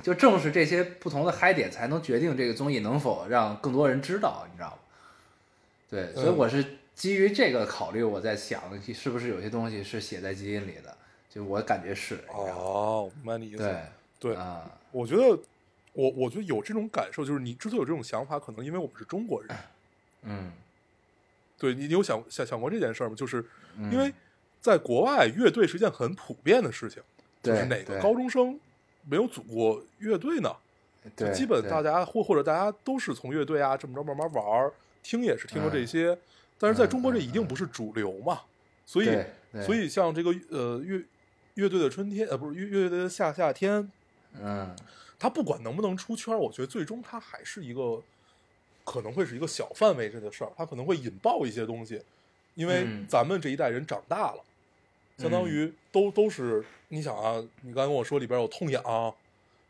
[0.04, 4.78] 就正是这些不同的嗨点，才能决定这个综艺能否让更多人知道，你知道吗？
[5.90, 8.62] 对，所以嗯我是基于这个考虑，我在想
[8.94, 10.96] 是不是有些东西是写在基因里的，
[11.30, 12.20] 就我感觉是？
[12.28, 13.58] 哦，明白你意思。
[13.58, 13.82] 对
[14.20, 15.40] 对，啊，我觉得
[15.94, 19.56] 我我觉得有这种感受，就是你之所以有这种想法，可能因为我们是中国人。
[20.24, 20.52] 嗯，
[21.58, 23.16] 对你，你有想想想过这件事儿吗？
[23.16, 23.46] 就是
[23.78, 24.12] 嗯因为
[24.60, 27.02] 在国外，乐队是一件很普遍的事情，
[27.42, 28.60] 就是哪个高中生
[29.06, 30.54] 没有组过乐队呢？
[31.16, 36.18] 就对，基本大家或或者大家都是从乐队啊这么着慢慢玩儿，听也是听过这些，
[36.58, 38.42] 但是在中国这一定不是主流嘛，
[38.86, 39.18] 所以
[39.66, 41.02] 所以像这个呃乐
[41.60, 43.92] 乐队的春天呃不是乐乐队的夏夏天，
[44.40, 44.76] 嗯。
[45.22, 48.02] 他不管能不能出圈，我觉得最终他还是一个
[48.86, 52.02] 可能会是一个小范围这的事儿，他可能会引爆一些东西，
[52.56, 53.06] 因为嗯。
[53.06, 54.42] 咱们这一代人长大了，
[55.18, 58.82] 相当于都都是你想啊，你刚才跟我说里边有痛痒，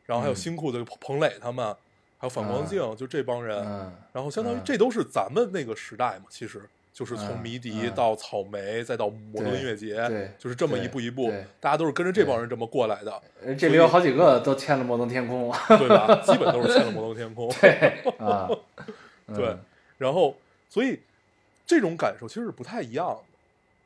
[0.06, 0.36] 然后还有嗯。
[0.36, 1.76] 新裤的彭彭磊他们，
[2.20, 3.92] 还有反光镜，就这帮人，嗯。
[4.14, 4.62] 然后相当于嗯。
[4.64, 6.62] 这都是咱们那个时代嘛，其实
[6.92, 16.22] 就是从嗯迷笛嗯到草莓，再到摩登音乐节对，就是这么一步一步，大家都是跟着这帮人这么过来的，呃这里有好几个都签了摩登天空啊，对吧？
[16.26, 17.50] 基本都是签了摩登天空。
[19.28, 19.58] 对对，
[19.98, 20.36] 然后
[20.70, 21.00] 所以
[21.66, 23.24] 这种感受其实是不太一样的。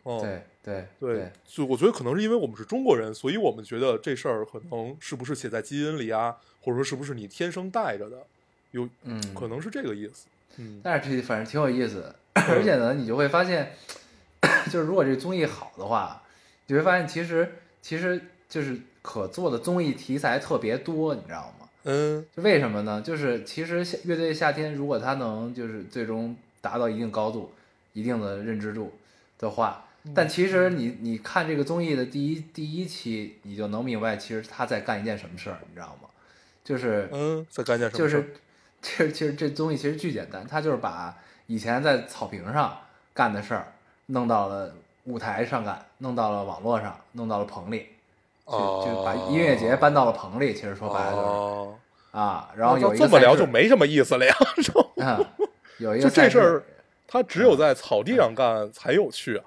[0.06, 0.20] 嗯，
[0.64, 8.18] 对对对，就我觉得可能是因为我们是中国人，所以我们觉得这事儿可能是不是写在基因里啊，或者说是不是你天生带着的，
[8.72, 10.28] 有嗯，可能是这个意思。
[10.58, 12.16] 嗯但是这反正挺有意思的，
[12.48, 13.74] 而且呢，你就会发现，
[14.72, 16.22] 就是如果这综艺好的话，
[16.68, 17.52] 你会发现其实
[17.82, 21.68] 其实就是可做的综艺题材特别多，你知道吗？
[21.86, 23.02] 嗯就为什么呢？
[23.02, 27.52] 就是其实夏乐队夏天如果它能就是最终达到一定高度、
[27.92, 28.94] 一定的认知度
[29.38, 29.86] 的话，
[30.16, 36.08] 但其实你你看这个综艺的第一第一期，你就能明白其实他在干一件什么事儿，你知道吗？
[36.64, 38.22] 就是嗯，在干件什么事儿？
[38.22, 38.34] 就是
[38.84, 41.18] 其实其实这综艺其实巨简单，他就是把
[41.48, 42.78] 以前在草坪上
[43.14, 43.74] 干的事儿
[44.08, 44.72] 弄到了
[45.06, 47.88] 舞台上干，弄到了网络上，弄到了棚里，
[48.46, 50.54] 就就把音乐节搬到了棚里。
[50.54, 51.76] 其实说白了就是、哦，
[52.12, 54.36] 啊，然后有一个这么聊就没什么意思了呀。
[54.98, 55.26] 嗯，
[55.78, 56.64] 有一就个这事儿，
[57.08, 59.46] 他只有在草地上干才有趣啊。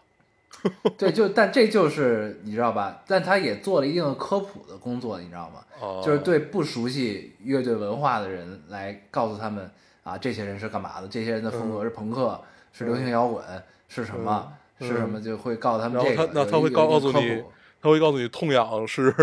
[0.98, 3.02] 对，就但这就是你知道吧？
[3.06, 5.60] 但他也做了一定的科普的工作，你知道吗？
[5.80, 9.70] 哦，就是对不熟悉乐队文化的人来告诉他们
[10.02, 11.08] 啊，这些人是干嘛的？
[11.08, 12.40] 这些人的风格是朋克，
[12.72, 13.44] 是流行摇滚，
[13.88, 14.46] 是什么？
[14.78, 15.18] 嗯是什么？
[15.18, 16.22] 就会告诉他们这个。
[16.22, 17.42] 有他那他会告诉你
[17.80, 19.14] 他会告诉你，痛痒是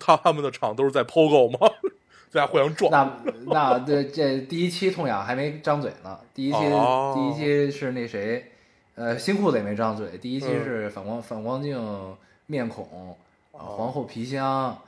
[0.00, 1.70] 他他们的场都是在 POGO 吗？
[2.30, 2.90] 在互相撞。
[2.90, 3.16] 那
[3.46, 8.50] 那这这第一期痛痒还没张嘴呢，第一期、哦第一期是那谁，
[8.96, 10.64] 呃，新裤子也没张嘴，第一期嗯。
[10.64, 12.16] 是反光反光镜
[12.46, 13.16] 面孔，
[13.52, 14.80] 啊皇后皮箱，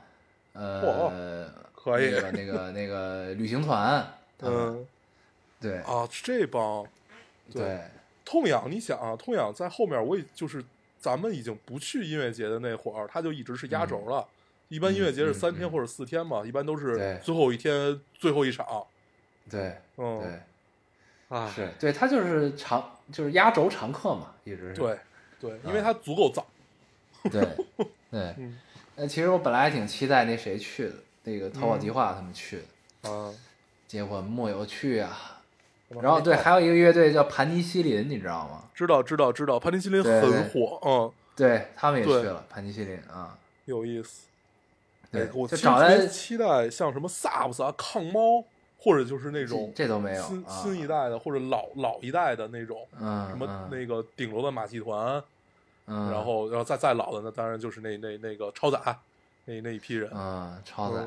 [0.53, 4.05] 呃， 可以那个那个那个旅行团，
[4.41, 4.85] 嗯。
[5.59, 5.77] 对。
[5.79, 6.85] 啊，这帮
[7.51, 7.81] 对
[8.23, 10.63] 痛痒，你想啊，痛痒在后面，我也就是
[10.99, 14.25] 咱们已经不去音乐节的那会儿，他就一直是压轴了。
[14.69, 18.65] 一般音乐节是三天或者四天嘛，一般都是最后一天最后一场。
[19.49, 20.39] 对嗯，对，
[21.29, 24.97] 啊，是对他就是常就是压轴常客嘛，一直是对
[25.39, 26.45] 对，因为他足够早。
[27.31, 27.41] 对
[28.09, 28.57] 对嗯。
[28.95, 32.63] 那其实我本来还挺期待那谁去的，那个逃跑计划他们去
[33.03, 33.31] 的，啊，
[33.87, 35.41] 结果没有去啊。
[35.89, 38.63] 然后对，还有一个乐队叫盘尼西林，你知道吗？
[38.73, 43.37] 知道知道知道，盘尼西林很火，嗯，对他们也去了，盘尼西林啊。
[43.65, 44.27] 有意思。
[45.11, 48.43] 对哎，我就找其实特别来期待像什么 Subs 啊、抗猫，
[48.77, 50.49] 或者就是那种这都没有新啊。
[50.49, 55.21] 新一代的或者老老一代的那种，嗯什么嗯那个顶楼的马戏团，
[55.87, 58.79] 嗯，然后然后再再老的那当然就是那那那个超载
[59.45, 61.01] 那那一批人，嗯超载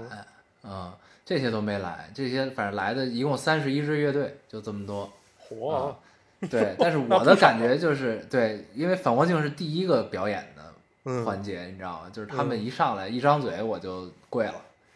[0.63, 0.93] 嗯
[1.25, 5.11] 这些都没来，这些反正来的一共三十一支乐队，就这么多。
[5.39, 5.97] 火啊，
[6.51, 12.11] 对，但是我的感觉就是，对，因为反光镜是第一个表演的嗯环节，你知道吗？
[12.13, 14.55] 就是他们一上来一张嘴我就跪了，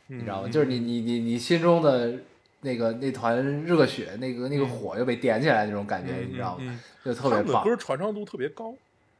[0.09, 0.49] 你你知道吗？
[0.49, 2.14] 就是你你你你心中的
[2.65, 6.65] 那个那团热血，那个那个火又被点起来那种感觉，你知道吗？
[6.67, 7.77] 嗯，就特别棒他的歌。
[7.77, 8.75] 传唱度特别高，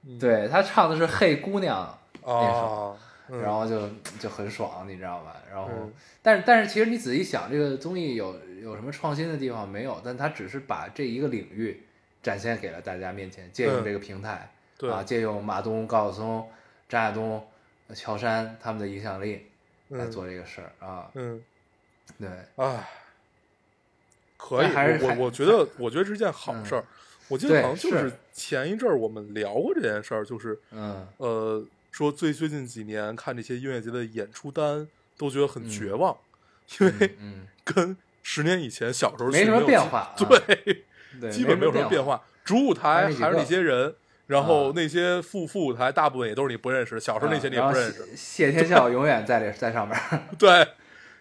[0.07, 2.97] 嗯对他唱的是《嘿姑娘那首，》，
[3.39, 3.89] 然后就
[4.19, 5.37] 就很爽，你知道吧？
[5.51, 5.93] 然后嗯，
[6.23, 10.01] 但是但是其实你仔细想，这个综艺有有什么创新的地方没有？
[10.03, 11.83] 但他只是把这一个领域
[12.23, 16.49] 展现给了大家面前，借用嗯这个平台，对啊，借用马东、高晓松、
[16.89, 17.47] 张亚东、
[17.89, 19.47] 呃乔杉他们的影响力
[19.89, 21.11] 来嗯做这个事儿啊。
[21.15, 21.43] 嗯，
[22.19, 22.89] 对，唉，
[24.37, 26.85] 可以，还是我我我觉得我觉得是件好事儿。
[27.29, 36.15] 我记得对好像就是是前一阵儿我们聊过这件事儿，就是嗯呃，说最最近几年看这些音乐节的演出单都觉得很绝望，
[36.79, 42.17] 因为嗯， 跟十年以前小时候没什么变化 啊对，基本没有什么变化。
[42.19, 42.25] 化。
[42.45, 43.95] 主舞台还是那些人，
[44.27, 48.05] 然后啊那些副副舞台大部分也都是你不认识，小时候那些你也不认识。
[48.15, 49.99] 谢谢天笑永远在这在上面
[50.39, 50.69] 对，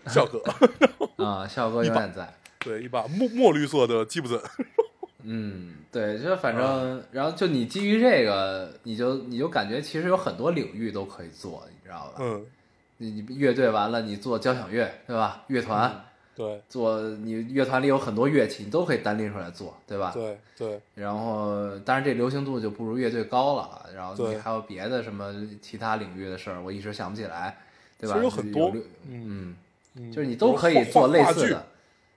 [0.08, 0.44] 笑哥，
[1.24, 2.34] 啊，笑哥永远在。
[2.64, 4.40] 对，一把墨墨绿色的吉普森。
[5.26, 12.16] 嗯，对，就反啊正，然后就你基于这个，你就你就感觉其实有很多领域都可以做，你知道吧？
[12.20, 12.46] 嗯，
[12.98, 15.44] 你你乐队完了，你做交响乐，对吧？
[15.48, 16.04] 乐团、
[16.36, 20.12] 对做你乐团里有很多乐器，你都可以单拎出来做，对吧？
[20.14, 23.86] 对对，然后，当然这流行度就不如乐队高了。
[23.96, 27.56] 然后你还有别的什么其他领域的事儿，我一时想不起来，
[27.98, 28.16] 对吧？
[28.16, 28.76] 其实有很多
[29.08, 29.56] 嗯
[30.12, 31.66] 就是你都可以做类似的。，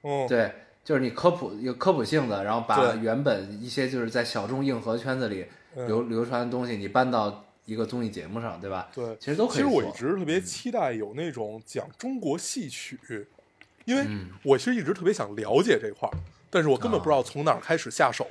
[0.06, 0.52] 嗯，对，
[0.84, 8.88] 就是你科普有科普性的，然后把原本一些就是在小众硬核圈子里嗯流、流传的东西，你搬到一个综艺节目上，对吧？
[8.94, 9.68] 对，其实都可以做。
[9.68, 12.98] 其实我一直特别期待有那种讲中国戏曲，
[13.84, 16.14] 因为嗯我其实一直特别想了解这块儿，
[16.48, 18.26] 但是我根本不知道从哪儿开始下手，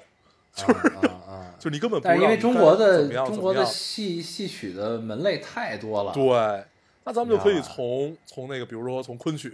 [0.53, 1.55] 就是啊啊啊！
[1.59, 6.65] 就你根本不但是因为知道你该中国的中国的戏戏曲的门类太多了，对，
[7.03, 9.51] 那咱们就可以从从那个，比如说从昆曲，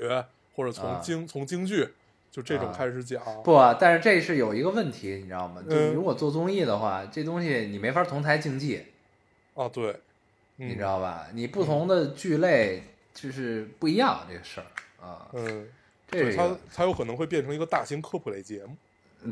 [0.55, 1.87] 或者从啊京、从京剧，
[2.31, 3.21] 就这种啊开始讲。
[3.43, 5.61] 不啊，但是这是有一个问题，你知道吗？
[5.61, 8.85] 就嗯如果做综艺的话，这东西你没法同台竞技，
[9.53, 9.91] 啊，对，
[10.57, 11.27] 嗯、你知道吧？
[11.33, 15.67] 你不同的剧类就是不一样这个事儿啊，嗯，
[16.09, 18.75] 这是一个它有可能会变成一个大型科普类节目。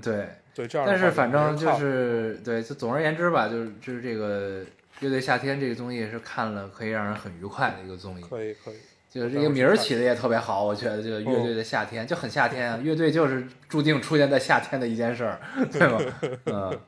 [0.01, 4.63] 对，对，这样但是反正就是对，就总而言之吧，就是就是这个
[4.99, 8.77] 乐队夏天这个综艺是看了可以让人很愉快的一个综艺，可以可以，
[9.09, 15.41] 就是这个名儿起的也特别好，我觉得就乐队的夏天就很夏天啊，乐队就是注定出现在夏天的一件事儿，
[15.71, 16.13] 对吧？
[16.45, 16.79] 嗯，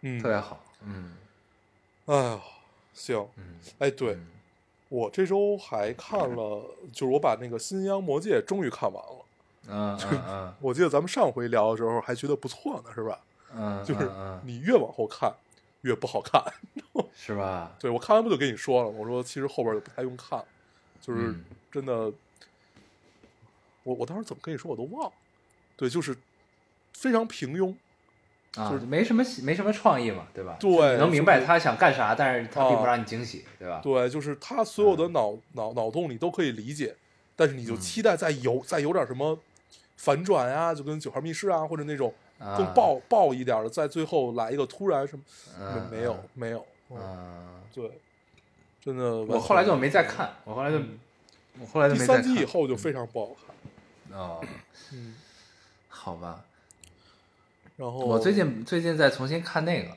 [0.00, 1.12] 嗯特，别好，嗯
[2.06, 2.40] 哎呀，
[2.94, 3.44] 行，嗯
[3.78, 4.26] 哎，对嗯
[4.88, 9.24] 我这周还看了，就是我把那个《新央魔戒》终于看完了。
[9.68, 9.98] 嗯
[10.28, 13.18] 嗯我记得咱们上回聊的时候还觉得不错呢，是吧？
[13.56, 14.10] 嗯，就是
[14.44, 15.32] 你越往后看
[15.82, 16.42] 越不好看。
[17.14, 17.72] 是吧？
[17.80, 20.42] 对我看完不就跟你说了，我说其实后边就不太用看，
[21.02, 22.10] 就是嗯真的，
[23.82, 25.12] 我我当时怎么跟你说我都忘了。
[25.76, 26.16] 对，就是
[26.94, 27.74] 非常平庸。
[28.54, 30.58] 啊，就是没什么没什么创意嘛，对吧？
[30.60, 33.80] 对能明白他想干啥，但是他并不啊让你惊喜，对吧？
[33.82, 36.94] 对，就是他所有的嗯脑、脑脑洞你都可以理解，
[37.34, 39.38] 但是你就期待再有、再有点什么
[39.96, 45.24] 反转啊，就跟九号密室啊，或者那种啊更爆、爆一点的，在最后来一个突然什么，
[45.58, 47.90] 嗯没没有没有，嗯嗯，对，
[48.84, 49.16] 真的。
[49.22, 50.78] 我后来就没再看，我后来就
[51.60, 52.34] 我后来就第没再看。
[52.34, 53.36] 以后就非常不好
[54.10, 54.40] 看，哦，
[54.92, 55.14] 嗯，
[55.88, 56.44] 好吧，
[57.76, 59.90] 然后我最近最近在重新看那个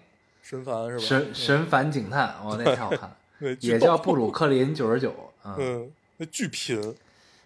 [0.44, 1.04] 神烦是吧？
[1.04, 3.02] 神神凡警探，哦，那太好看
[3.40, 5.14] 了，也叫布鲁克林九十九，
[5.44, 6.96] 嗯，嗯，那巨贫，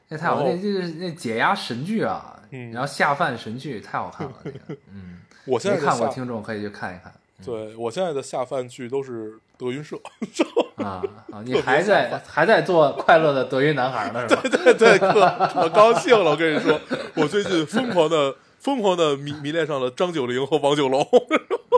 [0.10, 4.60] 那太好那就是那解压神剧啊，嗯然后下饭神剧太好看了，那个，
[4.92, 7.14] 嗯，我现在看过听众可以去看一看。
[7.46, 9.98] 对我现在的下饭剧都是德云社，
[10.84, 11.42] 啊啊！
[11.44, 14.42] 你还在还在做快乐的德云男孩呢是吧？
[14.50, 16.32] 对对，可可高兴了。
[16.32, 16.80] 我跟你说，
[17.16, 21.06] 我最近疯狂的疯狂的迷迷恋上了张九龄和王九龙，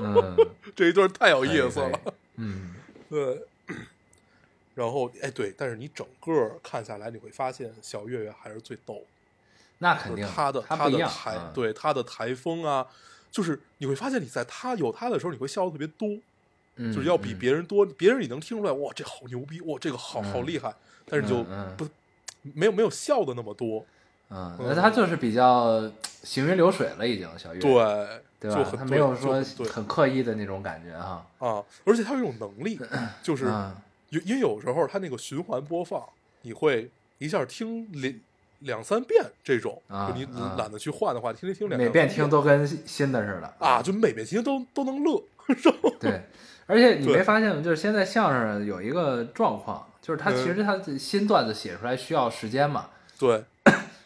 [0.03, 0.35] 嗯，
[0.75, 1.99] 这一对太有意思了。。
[2.37, 2.73] 嗯，
[3.09, 3.41] 对，
[4.75, 9.01] 然后哎对，但是你整个看下来，你会发现小岳岳还是最逗。
[9.79, 12.85] 那肯定他的他的台，嗯，对他的台风啊，
[13.31, 16.07] 就是你会发现你在他有他的时候，你会笑的特别多，
[16.75, 17.39] 嗯就是要比嗯。
[17.39, 20.45] 别人多，别人你能听出来，哇，这好牛逼，哇，这个好好嗯。
[20.45, 20.73] 厉害，
[21.05, 21.43] 但是就
[21.77, 21.87] 不
[22.53, 23.85] 没有没有笑的那么多，
[24.29, 25.91] 嗯，嗯那他就是比较
[26.23, 27.71] 行云流水了，已经小月，对，
[28.39, 28.71] 对吧？
[28.77, 32.79] 他没有说很刻意的那种感觉哈，啊，而且他有一种能力，
[33.21, 33.75] 就是嗯。
[34.09, 36.03] 有因为有时候他那个循环播放，
[36.41, 38.13] 你会一下听两
[38.59, 45.23] 两三遍这种，你啊懒得去换的话，听听听两每遍听都跟新的似的啊，就每遍听都都能乐，
[45.97, 46.23] 对，
[46.71, 47.61] 而且你没发现吗？
[47.61, 52.87] 就是现在相声有一个状况，就是他其嗯实他的新段子写出来需要时间嘛，
[53.19, 53.43] 对，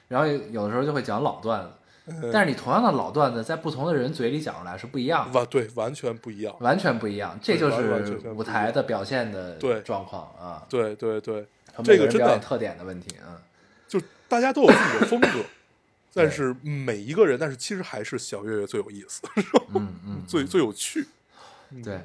[0.08, 1.70] 然后有的时候就会讲老段子，
[2.08, 11.46] 嗯但是你同样的老段子在不同的人嘴里讲出来是不一样的，完对完全不一样，完全不一样，这就是舞台的表现的状况啊，对对对，
[11.84, 13.38] 这个真的特点的问题啊，
[13.88, 15.28] 就大家都有自己的风格，
[16.16, 19.22] 但是每一个人，但是其实还是小岳岳最有意思，
[19.76, 21.08] 嗯嗯，最最有趣。
[21.84, 22.00] 对，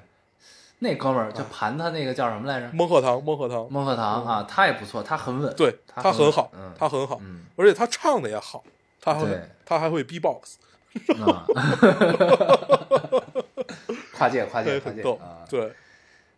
[0.81, 1.33] 那哥们儿啊。
[1.33, 2.69] 就盘他那个叫什么来着？
[2.73, 8.65] 孟鹤堂，孟鹤堂，孟鹤堂啊，他也不错，他很稳，对他很好嗯，他很好，嗯而且他唱的也好，
[9.01, 10.59] 他会他还会 B-box，
[11.25, 11.47] 啊，
[14.13, 15.61] 跨界跨，界跨很逗界啊，，对，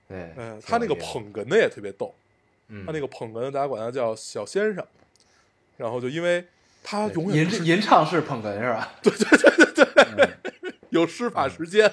[0.08, 2.14] 对，嗯，他那个捧哏的也特别逗，
[2.68, 4.84] 嗯他那个捧哏大家管他叫小先生，
[5.76, 6.44] 然后就因为
[6.82, 8.92] 他永远吟吟唱是捧哏是吧？
[9.02, 10.28] 对对对对对
[10.90, 11.90] 有施法时间，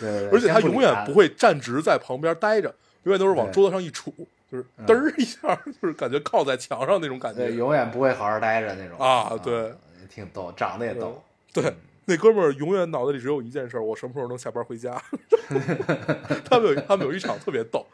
[0.00, 2.74] 对对，对而且他永远不会站直在旁边待着，
[3.04, 4.12] 永远都是往桌子上一杵，
[4.50, 9.72] 就是嗯嘚儿一下，就是感觉靠在墙上那种感觉对，永远不会好好待着那种啊对，
[10.08, 11.22] 挺逗，长得也逗，
[11.52, 11.74] 对，
[12.06, 15.00] 那哥们儿永远脑子里只有一件事儿：我什么时候能下班回家？
[16.44, 17.86] 他们有他们有一场特别逗，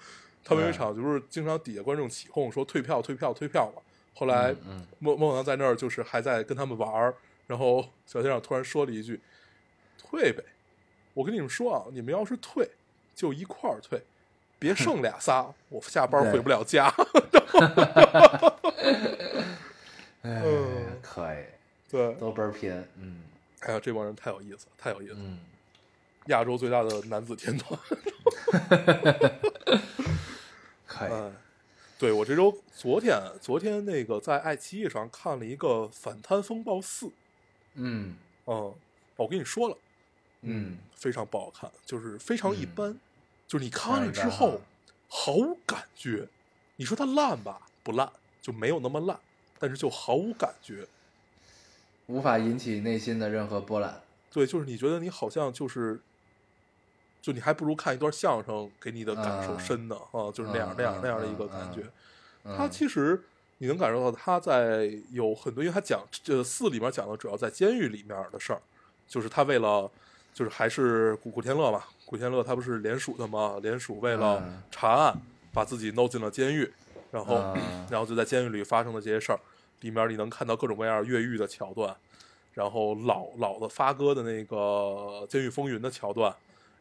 [0.45, 3.83] 他们有一场就是经常底下观众起哄说退票退票退票嘛。
[4.15, 7.15] 后来嗯孟孟阳在那儿就是还在跟他们玩儿，
[7.47, 9.19] 然后小先生突然说了一句
[9.97, 10.43] ：“退呗！
[11.21, 12.67] 我跟你们说啊，你们要是退，
[13.15, 14.03] 就一块儿退，
[14.59, 16.89] 别剩俩仨，我下班回不了家。
[20.23, 21.45] 哎嗯，可以，
[21.91, 23.21] 对，都倍儿拼，嗯
[23.61, 25.19] 哎呀，这帮人太有意思了，太有意思了！
[25.21, 25.41] 嗯，
[26.29, 27.79] 亚洲最大的男子天团。
[30.87, 31.31] 可以，哎，
[31.99, 37.07] 对我这周昨天昨天那个在爱奇艺上看了一个《反贪风暴四》，
[37.75, 38.17] 嗯
[38.47, 38.75] 嗯，
[39.17, 39.77] 我跟你说了，
[40.43, 42.99] 嗯，非常不好看，就是非常一般，
[43.47, 44.61] 就是你看完了之后
[45.09, 46.29] 毫无感觉。
[46.77, 48.11] 你说它烂吧，不烂，
[48.41, 49.19] 就没有那么烂，
[49.59, 50.87] 但是就毫无感觉。
[52.07, 54.01] 无法引起内心的任何波澜，
[54.33, 56.01] 对，就是你觉得你好像就是，
[57.21, 61.83] 就你还不如看一段相声给你的感受嗯深呢啊，就是那样嗯那样嗯那样的一个嗯感觉。
[62.45, 63.23] 嗯他其实
[63.59, 68.63] 你能感受到他在有很多，因为他讲这四里面讲的主要在监狱里面的事儿，
[69.07, 69.89] 就是他为了
[70.33, 74.63] 就是还是古古天乐嘛，古天乐他不是联署的嘛，联署为了嗯。
[74.71, 75.17] 查案，
[75.53, 76.71] 把自己弄进了监狱，
[77.11, 77.87] 然后、嗯。
[77.91, 79.41] 然后就在监狱里发生的这些事儿，
[79.81, 81.95] 里面你能看到各种各样越狱的桥段，
[82.55, 84.57] 然后老老的发哥的那个
[85.27, 86.35] 《监狱风云》的桥段，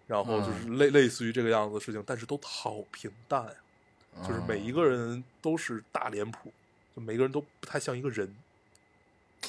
[0.08, 6.54] 然后就是类、类似于这个样子的事情，但是都好平淡呀、就是每一个人都是大脸谱，
[6.96, 8.34] 就每个人都不太像一个人。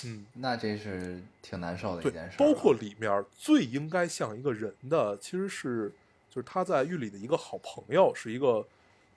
[0.05, 5.93] 嗯，那这是挺难受的一件事，包括里面最应该像一个人的，其实是
[6.31, 8.67] 就是他在狱里的一个好朋友，是一个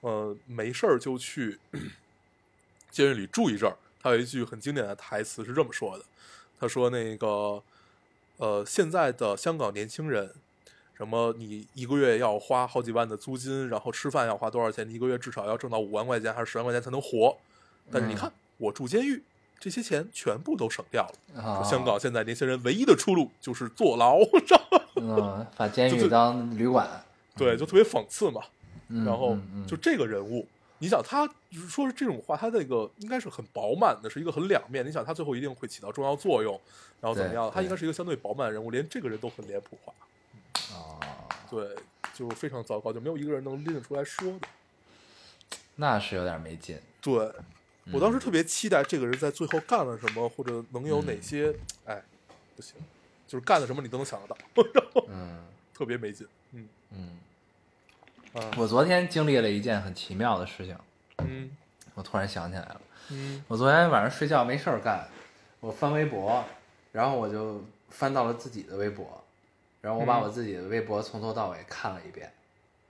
[0.02, 1.58] 呃没事儿就去
[2.92, 3.78] 监狱里住一阵儿。
[4.02, 6.04] 他有一句很经典的台词是这么说的
[6.60, 7.64] ：“他说那个
[8.38, 10.34] 呃现在的香港年轻人。”
[10.96, 11.34] 什么？
[11.40, 14.88] 你一个月要花好几万的租金，然后吃饭要花多少钱？
[14.88, 17.36] 你一个月至少要挣到五万块钱还是十万块钱才能活？
[17.92, 19.24] 但是你嗯看，我住监狱，
[19.64, 21.42] 这些钱全部都省掉了。
[21.42, 24.82] 啊香港现在年轻人唯一的出路就是坐牢， 知道吗？
[24.96, 26.86] 嗯，把监狱就是当旅馆，
[27.38, 28.42] 对，就特别讽刺嘛。
[28.90, 30.46] 嗯然后就这个人物，
[30.80, 34.86] 你想他就是说是这种话，他那个应该是很饱满的，是一个很两面。
[34.86, 36.60] 你想他最后一定会起到重要作用，
[37.00, 37.50] 然后怎么对样？
[37.50, 39.94] 他对应该是一个相对饱满的人物，连这个人都很脸谱化，
[40.76, 41.00] 哦，
[41.50, 41.70] 对，
[42.14, 44.48] 就非常糟糕，就没有一个人能拎得出来说的。
[45.78, 47.32] 那是有点没劲，对
[47.92, 51.54] 我当时特别期待这个人在最后干了什么，或者能有哪些，
[51.86, 52.02] 哎，
[52.56, 52.76] 不行，
[53.28, 54.38] 就是干了什么你都能想得到，
[55.10, 56.28] 嗯特别没劲。
[56.54, 57.10] 嗯嗯。
[58.34, 60.78] 啊我昨天经历了一件很奇妙的事情，
[61.20, 61.52] 嗯
[61.96, 62.82] 我突然想起来了。
[63.10, 65.08] 嗯我昨天晚上睡觉没事儿干，
[65.60, 66.44] 我翻微博，
[66.92, 69.24] 然后我就翻到了自己的微博，
[69.82, 72.32] 然后我把嗯我自己的微博从头到尾看了一遍。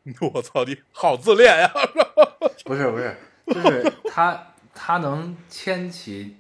[0.34, 1.72] 我操，你好自恋呀！
[2.64, 3.16] 不是不是，
[3.48, 6.38] 就是他他能牵起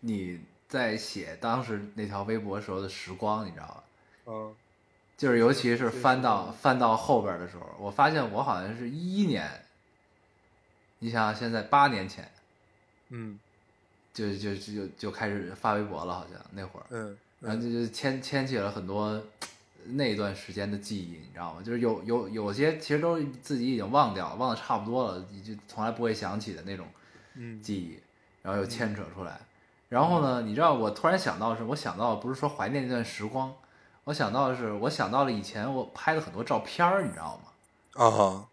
[0.00, 3.82] 你在写当时那条微博时候的时光，你知道吗？
[4.26, 4.54] 嗯。
[5.16, 9.48] 就是尤其是翻到翻到后边的时候，我发现我好像是一一年，
[10.98, 12.30] 你想想现在八年前
[13.10, 13.38] 嗯。
[14.14, 19.18] 就就就就开始发微博了，好像那会儿，嗯然后就就牵牵起了很多
[19.86, 21.62] 那段时间的记忆，你知道吗？
[21.62, 27.01] 就是有有有些其实都自己已经忘掉了，忘得差不多了，就从来不会想起的那种嗯
[27.62, 28.00] 记忆，
[28.42, 29.40] 然后又牵扯出来。
[29.88, 33.52] 然后呢，你知道我突然想到的是，我想到不是说怀念那段时光，
[34.04, 38.02] 我想到的是，我想到了以前我拍的很多照片儿，你知道吗？
[38.02, 38.46] 啊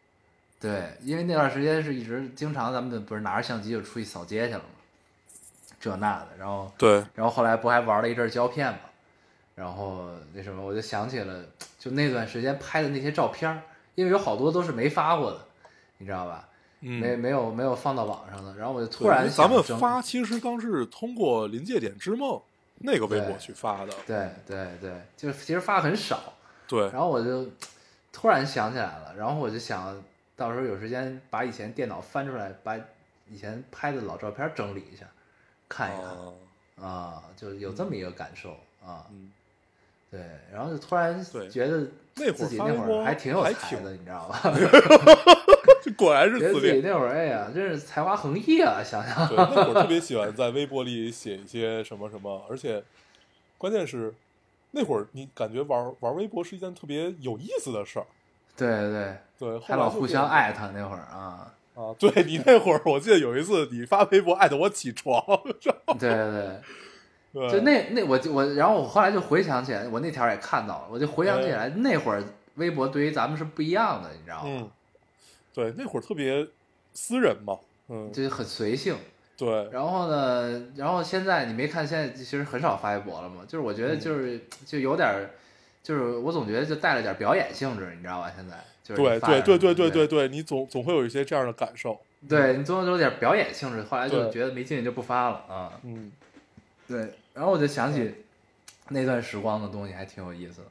[0.59, 4.65] 对，因为那段时间是一直经常咱们不是拿着相机就出去扫街去了嘛，
[5.79, 8.79] 这那的，然后对，然后后来不还玩了一阵胶片嘛，
[9.55, 11.41] 然后那什么，我就想起了
[11.79, 13.61] 就那段时间拍的那些照片儿，
[13.95, 15.39] 因为有好多都是没发过的，
[15.99, 16.48] 你知道吧？
[16.81, 22.41] 嗯，没没有没有放到网上的，然后我就突然咱们发其实当时是通过临界点之梦
[22.79, 26.33] 那个微博去发的，对对对，就其实发很少，
[26.67, 27.45] 对，然后我就
[28.13, 30.01] 突然想起来了，然后我就想
[30.35, 32.77] 到时候有时间把以前电脑翻出来，把
[33.29, 35.05] 以前拍的老照片整理一下，
[35.67, 36.33] 看一看啊
[36.81, 38.51] 啊，就有这么一个感受
[38.81, 39.31] 啊，嗯，
[40.11, 40.19] 对，
[40.51, 44.41] 然后就突然对觉得那会儿自己那会儿还挺有才的，你知道吧？
[45.83, 46.81] 这果然是自恋。
[46.83, 48.81] 那会儿，哎呀，真是才华横溢啊！
[48.83, 52.83] 想想，对，那会儿特别喜欢在微博里写一些什么什么，而且
[53.57, 54.13] 关键是
[54.71, 58.05] 那会儿你感觉玩玩微博是一件特别有意思的事儿。
[58.57, 61.93] 对对，对，后还老互相艾特那会儿啊，啊！
[61.97, 65.23] 对你那会儿，我记得有一次你发微博艾特我起床，
[65.97, 66.59] 对对对。
[67.33, 72.23] 对，就那那我就我，然后我后来就回想起来，我那条也看到了，我就回想起来那会儿
[72.55, 74.43] 微博对于咱们是不一样的，你知道吗？
[74.45, 74.69] 嗯，
[75.53, 76.47] 对，那会儿特别
[76.93, 77.57] 私人嘛，
[77.87, 78.95] 嗯，就是很随性。
[79.37, 85.29] 对，然后呢，然后现在你没看，现在其实很少发微博了嘛，就是我觉得嗯就是、就有点儿，
[85.81, 88.29] 就是我总觉得就带了点表演性质，你知道吧？
[88.35, 95.79] 现在就是对对对对对对对，你总总会有一些这样的感受，对你总有点表演性质，后来就觉得没劲就不发了啊。
[95.83, 96.11] 嗯，
[96.89, 98.13] 对，然后我就想起
[98.89, 100.67] 那段时光的东西，还挺有意思的。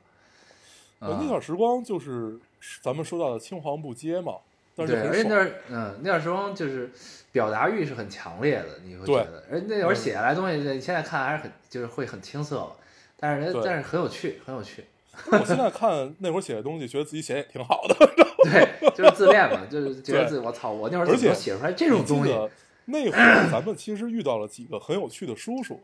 [1.00, 2.36] 那段时光就是
[2.82, 4.34] 咱们说到的青黄不接嘛，
[4.74, 5.22] 但是对，而且
[5.68, 6.90] 那那段时光就是
[7.30, 12.72] 表达欲是很强烈的，你会觉得，而那会儿写下来的东西，你现在看还是很就是会很青涩嘛，
[13.16, 14.84] 但是对但是很有趣，很有趣。
[15.30, 17.94] 我现在看那会儿写的东西，觉得自己写也挺好的，
[18.42, 22.32] 对，就是自恋嘛，就是觉得自己我操，我那会儿怎么写出来这种东西？
[22.86, 25.80] 那会儿咱们其实遇到了几个很有趣的叔叔，嗯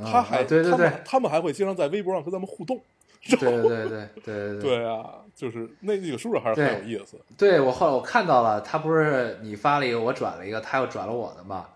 [0.00, 2.80] 他还啊对对对他们他们还会经常在微博上跟咱们互动。
[3.24, 7.16] 对对对对对对对啊，就是那那个叔叔还是很有意思。
[7.38, 11.68] 对我后来我看到了，他不是你发了一个，我转了一个，他又转了我的嘛，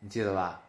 [0.00, 0.60] 你记得吧？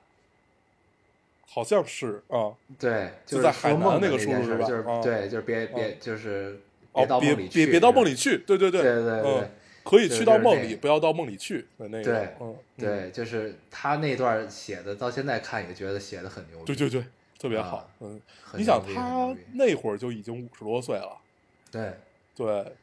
[1.45, 6.61] 好像是啊，对，就是在说海南梦那个叔叔是吧就是啊对，就是别别就是
[6.93, 9.51] 哦，别到梦里去，别别到梦里去，对对对对对对嗯，
[9.85, 12.35] 可以去到梦里，就是不要到梦里去的那个，对
[12.75, 16.65] 对，就是他那段写的，到现在看也觉得写的很牛逼。
[16.65, 17.05] 对对对，
[17.39, 18.19] 特别啊好，嗯，
[18.55, 21.15] 你想他那会儿就已经五十多岁了，
[21.71, 21.93] 对
[22.35, 22.73] 对，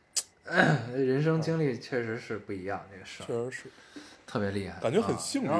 [0.94, 3.70] 人生经历确实是不一样，这个事儿确实是，
[4.24, 5.50] 特别厉害，感觉很啊幸运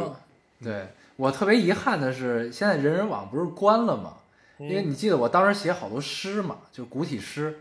[0.63, 0.87] 对
[1.17, 4.19] 我特别遗憾的是，现在人人网不是关了吗？
[4.59, 7.59] 因为嗯你记得我当时写好多诗嘛，就古体诗。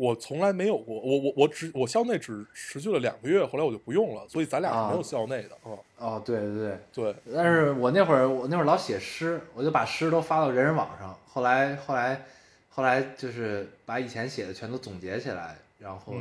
[0.00, 11.14] 我从来没有过，我我我只我校内只持续了两个月，后来我就不用了，所以咱俩是没有啊校内的，嗯，哦，对对对，对，但是我那会儿我那会儿老写诗，我就把诗都发到人人网上。
[11.28, 12.24] 后来后来
[12.70, 16.14] 后来就是把以前写的全都总结起来，然后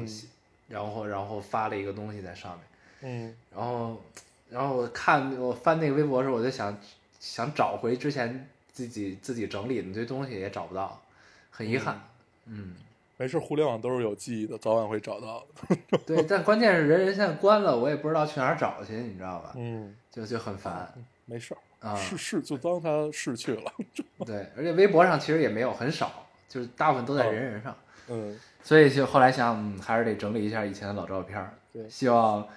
[0.68, 2.62] 然后然后发了一个东西在上面。
[3.02, 4.02] 嗯然后
[4.50, 6.78] 然后我看我翻那个微博的时候，我就想
[7.18, 11.02] 想找回之前自己自己整理的那堆东西，也找不到，
[11.50, 12.02] 很遗憾。
[12.46, 12.76] 嗯，
[13.20, 19.52] 没事，互联网都是有记忆的，早晚会找到的， 对，但关键是人人现在关了，我也不知道去哪儿找去，你知道吧？
[19.58, 20.90] 嗯，就就很烦
[21.26, 21.94] 没事儿，啊。
[21.98, 23.70] 是是，就当他逝去了，
[24.26, 27.76] 对，而且微博上其实也没有很少，就是大部分都在人人上，
[28.08, 31.54] 嗯，所以就后来想，嗯，还是得整理一下以前的老照片儿。
[31.74, 32.48] 对希望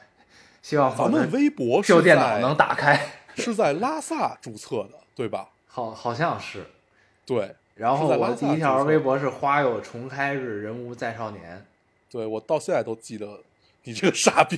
[0.63, 3.05] 希望我咱们微博是旧电脑能打开，
[3.35, 5.49] 是在拉萨注册的，对吧？
[5.67, 6.65] 好好像是。
[7.27, 11.67] 对，然后我第一条微博是“花有重开日，人无再少年
[12.09, 13.41] 对我到现在都记得
[13.83, 14.57] 你这个傻逼，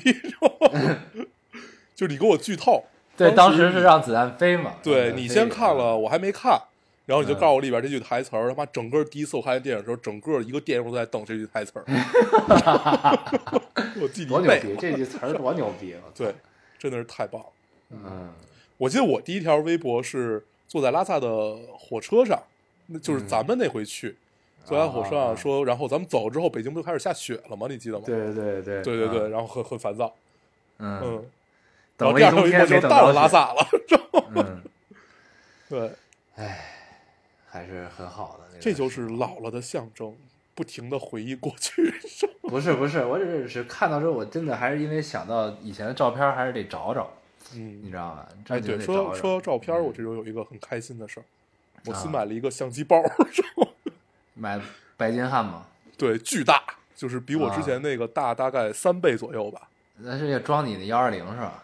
[1.97, 2.85] 就你给我剧透，”。
[3.17, 4.75] 对，当时时是让子弹飞嘛。
[4.83, 6.61] 对你先看了，我还没看，
[7.07, 11.85] 然后你就嗯告诉我里边这句台词儿，他妈整个第一次我看电影的时候，整个一个电影都在等这句台词儿，
[14.03, 14.77] 我记多牛逼！
[14.79, 15.97] 这句词儿多牛逼！
[16.15, 16.35] 对，
[16.79, 17.47] 真的是太棒了。
[17.89, 18.31] 嗯，
[18.77, 22.39] 我记得我第一条微博是坐在拉萨的火车上，
[22.87, 24.17] 那就是嗯咱们那回去，
[24.65, 27.67] 坐在火车说，然后咱们走之后，北京不就开始下雪了吗？
[27.69, 28.05] 你记得吗？
[28.07, 30.15] 对对对对对对，嗯然后很很烦躁，
[30.79, 31.25] 嗯，
[31.97, 33.21] 等了后第二条一冬天没微博就到了等着雪。
[33.21, 33.67] 拉萨了，
[34.35, 34.63] 嗯，
[35.69, 35.91] 对，
[37.47, 38.45] 还是很好的。
[38.51, 40.15] 那个这就是老了的象征，
[40.55, 41.95] 不停的回忆过去。
[42.43, 47.11] 不是不是，我只是看到之后，我真的还是因为想到以前的照片，还是得找找，
[47.55, 48.29] 嗯你嗯，知道吧？
[48.49, 51.25] 哎，对，说说到照片，我嗯这周有一个很开心的事儿，
[51.87, 53.03] 我新啊买了一个相机包，
[54.35, 54.61] 买
[54.97, 55.67] 白金汉嘛，
[55.97, 56.63] 对，巨大，
[56.95, 59.69] 就是比我之啊前那个大大概三倍左右吧。
[59.99, 61.63] 那是要装你的幺二零是吧？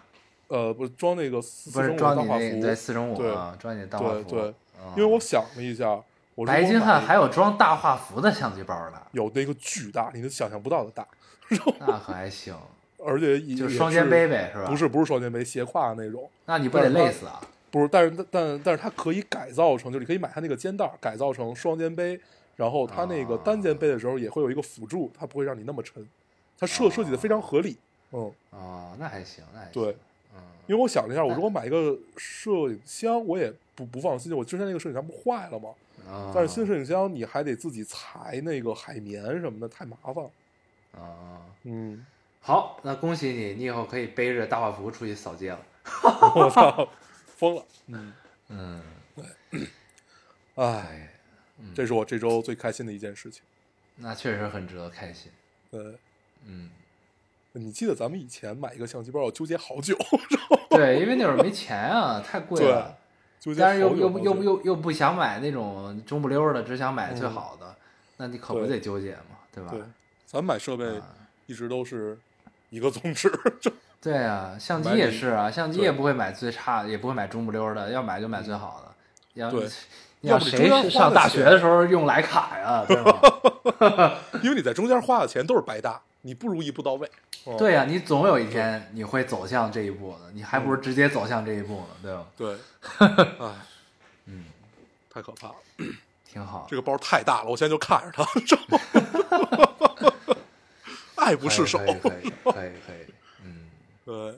[0.49, 4.23] 呃，不是装那个四不是装你那对四乘五对啊，装你的大画幅。
[4.23, 6.01] 对对嗯因为我想了一下，
[6.35, 11.07] 我白金汉还有装大画幅的相机包的，有那个巨大，你都想象不到的大，
[11.79, 12.57] 那可还行，
[13.05, 14.67] 而且也就是双肩背呗，是吧？
[14.69, 17.41] 不，是不是双肩背，斜挎那种，那你不得累死啊？
[17.71, 22.19] 不是，但是但但是它可以改造成，就是你可以买它那个肩带改造成双肩背，
[22.57, 26.07] 然后它那个啊单肩背的时候也会有一个辅助，它不会让你那么沉，
[26.59, 27.77] 它设设计的非常合理，
[28.13, 29.73] 嗯，哦，那还行，那还行。
[29.73, 29.97] 对，
[30.35, 35.69] 嗯，因为我想了一下，我如果买一个摄影箱，我也不不放心，我之前那个摄影箱不坏了吗？
[36.09, 40.31] 啊但是新摄影箱你还得自己裁那个海绵什么的，太麻烦了，
[40.99, 42.05] 啊，嗯，
[42.41, 45.61] 好，那恭喜你，你以后可以背着大画幅出去扫街了。
[46.35, 46.89] 我操，
[47.41, 48.13] 疯了，嗯，
[48.49, 48.83] 嗯，
[50.57, 51.11] 哎，哎，
[51.75, 53.43] 这是我这周最开心的一件事情，
[53.97, 55.33] 那确实很值得开心。
[55.71, 55.97] 对。
[56.45, 56.71] 嗯，
[57.53, 59.97] 你记得咱们以前买一个相机包要纠结好久，
[60.69, 62.99] 对，因为那会儿没钱啊，太贵了。
[63.39, 67.75] 纠结但是又又不又不又又不想买那种中不溜的，只想买最好的，
[68.19, 69.71] 那你可不得纠结嘛，对吧？
[69.71, 69.83] 对，
[70.27, 71.17] 咱买设备啊。
[71.47, 72.19] 一直都是
[72.69, 73.29] 一个宗旨，
[73.61, 73.73] 就
[74.03, 78.91] 对啊，相机也是啊，相机也不会买最差的，也不会买中不溜的，要买就买最好的。
[79.35, 79.69] 要对
[80.23, 84.19] 要谁上大学的时候用徕卡呀，对吧？
[84.43, 87.11] 因为你在中间花的钱都是白搭，你不如一步到位。
[87.45, 92.27] 哦对呀、你总有一天你会走向这一步的，你还不如直接走向这一步呢，对吧？
[92.37, 92.53] 对，
[93.47, 93.55] 哎，
[94.27, 94.45] 嗯，
[95.13, 95.55] 太可怕了，
[96.31, 96.67] 挺好。
[96.69, 98.27] 这个包太大了，我现在就看着它，
[101.25, 101.79] 爱不释手。
[101.79, 103.00] 可以可以可以可以可以，嗯。
[104.11, 104.35] 对，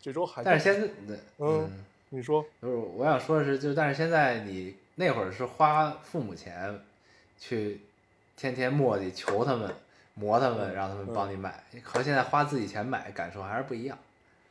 [0.00, 1.68] 这周还但是现在，嗯，
[2.10, 6.80] 你说，就是我想说的是，就但是现在你那会儿是花父母钱
[7.36, 7.80] 去
[8.36, 9.74] 天天磨叽求他们
[10.14, 13.98] 磨他们，让他们帮你买，和现在花自己钱买感受还是不一样，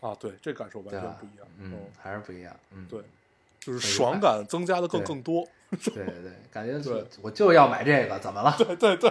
[0.02, 1.48] 啊，对，这感受完全不一样。
[1.58, 2.54] 嗯，还是不一样。
[2.72, 3.02] 嗯，对，
[3.64, 5.48] 就是爽感增加的更更多。
[5.72, 8.54] 对对对，感觉 对我就要买这个，怎么了？
[8.58, 9.10] 对对对，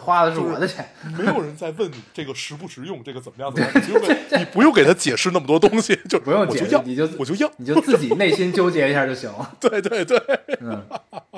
[0.00, 0.88] 花的是我的钱。
[1.18, 9.52] 没有人在问你这个实不实用，这个怎么样怎么样，你不用给你不用给他解释那么多东西，就不用解释你就我就要，你就自己内心纠结一下就行了。
[9.60, 10.18] 对对对，
[10.60, 10.82] 嗯，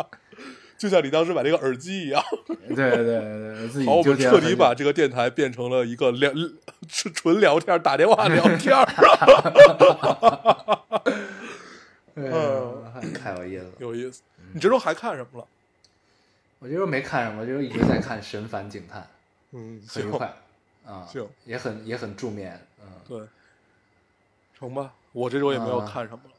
[0.79, 2.23] 就像你当时买这个耳机一样。
[2.47, 4.39] 对对对对，自己好，我们彻。
[4.41, 6.31] 底把这个电台变成了一个聊
[6.89, 8.87] 是纯聊天，打电话聊天儿，
[12.15, 13.73] 嗯，太有意思了。
[13.79, 14.23] 有意思。
[14.53, 15.47] 你这周还看什么了？
[16.59, 19.09] 我这周没看什么，我这周一直在看《神烦警探
[19.53, 20.35] 嗯，》，很愉快
[20.85, 22.61] 啊，行也很也很助眠。
[22.83, 23.27] 嗯，对，
[24.59, 24.93] 成吧。
[25.13, 26.31] 我这周也没有啊看什么了。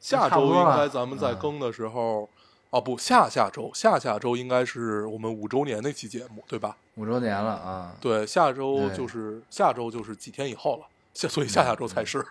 [0.00, 2.28] 下周应该咱们在更的时候，
[2.70, 6.76] 哦不，下下周下下周应该是我们五周年那期节目，对吧？
[6.94, 7.96] 五周年了啊。
[8.00, 12.24] 对，下周就是下周就是几天以后了，下所以下下周才是。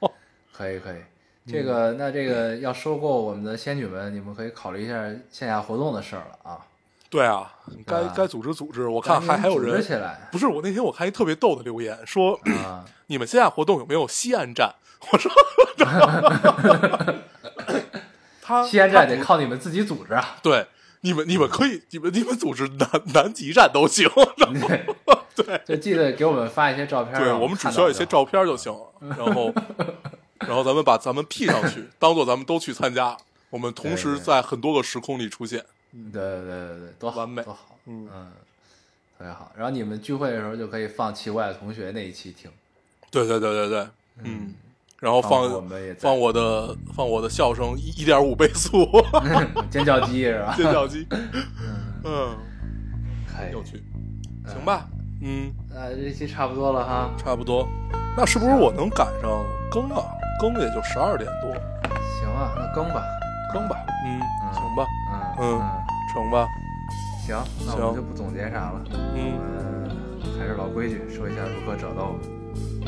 [0.52, 1.06] 可以可以，嗯
[1.50, 4.94] 这个那这个要收购我们的仙女们，你们可以考虑一下
[5.30, 6.58] 线下活动的事儿了啊。
[7.08, 7.52] 对啊，
[7.84, 8.86] 该该组织组织。
[8.86, 12.84] 我看还还有人，来不是我那天我看一特别逗的留言说，啊！
[13.08, 14.72] 你们线下活动有没有西安站？
[15.10, 15.32] 我说，
[18.40, 20.36] 他西安站得靠你们自己组织啊。
[20.40, 20.68] 对
[21.00, 24.08] 你们，你们可以，你们你们组织南南极站都行。
[25.34, 27.18] 对对，就记得给我们发一些照片。
[27.18, 28.92] 对，我们只需要一些照片就行了。
[29.16, 29.52] 然后，
[30.46, 33.16] 然后咱们把咱们 P 上去， 当做咱们都去参加。
[33.50, 35.64] 我们同时在很多个时空里出现。
[35.92, 38.06] 对对对对对，多好完美多好，嗯
[39.18, 39.50] 特别好。
[39.56, 42.50] 然后你们聚会的时候就可以放奇怪的同学那一期听，
[43.10, 43.88] 对对对对对，
[44.24, 44.54] 嗯。
[45.00, 48.86] 然后放我们也放我的放我的笑声一一点五倍速
[49.70, 50.54] 尖叫鸡是吧？
[50.54, 51.06] 尖叫鸡，
[52.04, 52.36] 嗯，
[53.26, 53.82] 可以有，趣，
[54.46, 54.86] 行吧，
[55.22, 57.10] 嗯，那这期差不多了哈。
[57.16, 57.66] 差不多。
[58.14, 60.04] 那是不是我能赶上更啊？
[60.40, 61.52] 更也就十二点多，
[62.18, 63.04] 行啊，那更吧。
[63.52, 63.76] 更吧，
[64.06, 65.60] 嗯，嗯行吧，嗯嗯
[66.14, 66.46] 成吧，
[67.26, 67.36] 行，
[67.66, 68.80] 那我们就不总结啥了。
[68.94, 69.34] 嗯。
[69.34, 69.90] 嗯，
[70.38, 72.22] 还是老规矩，说一下如何找到我们。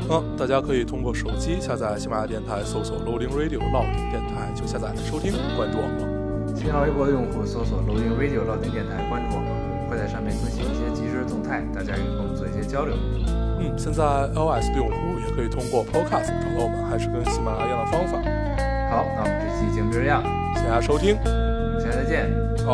[0.08, 6.54] 嗯，大家可以通过手机下载喜马拉雅电台，搜索 Loading Radio 老丁电台就下载收听，关注我们了。
[6.54, 12.94] 新浪微博的用户搜索 “Loading Radio” 老丁电台，关注我们，会在上面更新一些即时动态，大家以跟我们做一些交流。
[13.58, 15.01] 嗯，现在 iOS 的用户也
[15.34, 18.18] 可以通过 Podcast 找到我们，还是跟喜马拉雅一样的方法。
[18.90, 20.22] 好，那我们这期节目就这样，
[20.54, 21.28] 谢谢大家收听，我
[21.72, 22.30] 们下期再见，
[22.66, 22.70] 拜。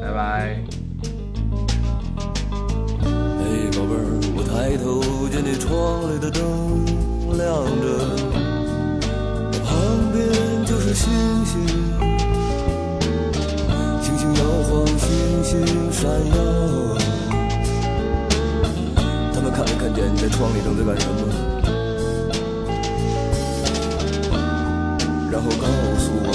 [0.00, 0.56] 拜拜。
[3.38, 4.02] 嘿，宝贝儿，
[4.34, 6.42] 我抬头见你窗里的灯
[7.36, 7.46] 亮
[7.78, 7.86] 着，
[9.52, 9.70] 那旁
[10.12, 10.18] 边
[10.64, 11.12] 就是星
[11.44, 11.54] 星，
[14.02, 15.06] 星星摇晃，星
[15.44, 15.52] 星
[15.92, 16.36] 闪耀。
[19.32, 21.37] 他们看没看见你在窗里正在干什么？
[25.38, 25.68] 然后告
[25.98, 26.34] 诉我，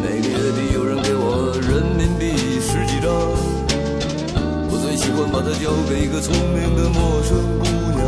[0.00, 2.30] 每个月底有人给我人民币
[2.62, 3.10] 十几张，
[4.70, 7.66] 我最喜欢把它交给一个聪明的陌生姑
[7.98, 8.06] 娘，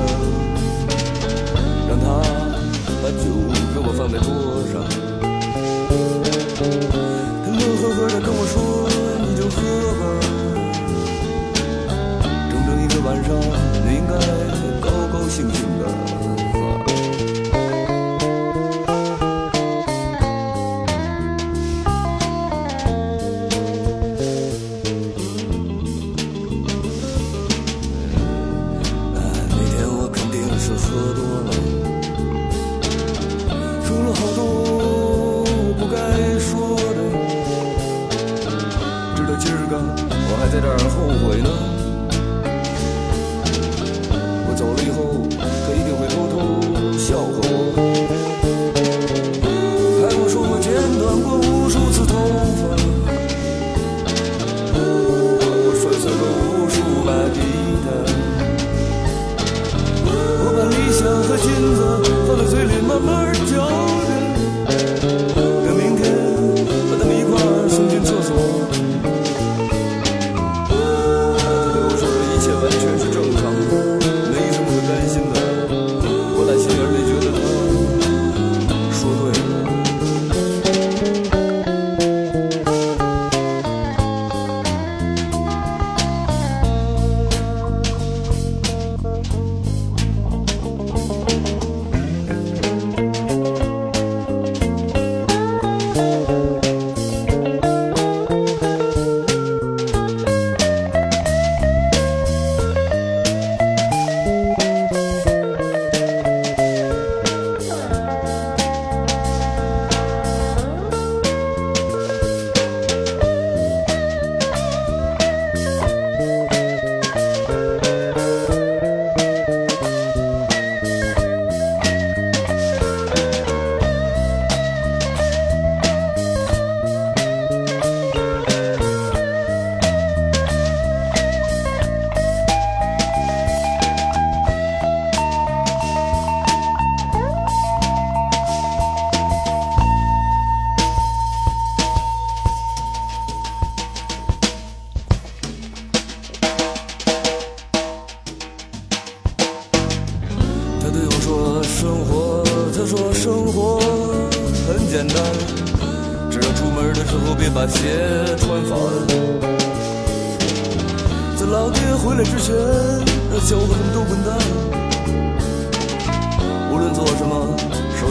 [1.89, 2.23] 让她
[3.03, 3.27] 把酒
[3.75, 4.31] 给我放在桌
[4.71, 4.87] 上，
[7.43, 8.87] 她乐呵呵的跟我说
[9.27, 9.59] ：“你就喝
[9.99, 10.07] 吧。”
[12.49, 13.35] 整整一个晚上，
[13.85, 14.15] 你应该
[14.79, 16.20] 高高兴兴的。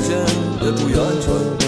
[0.09, 0.25] 首先
[0.65, 1.58] 要注意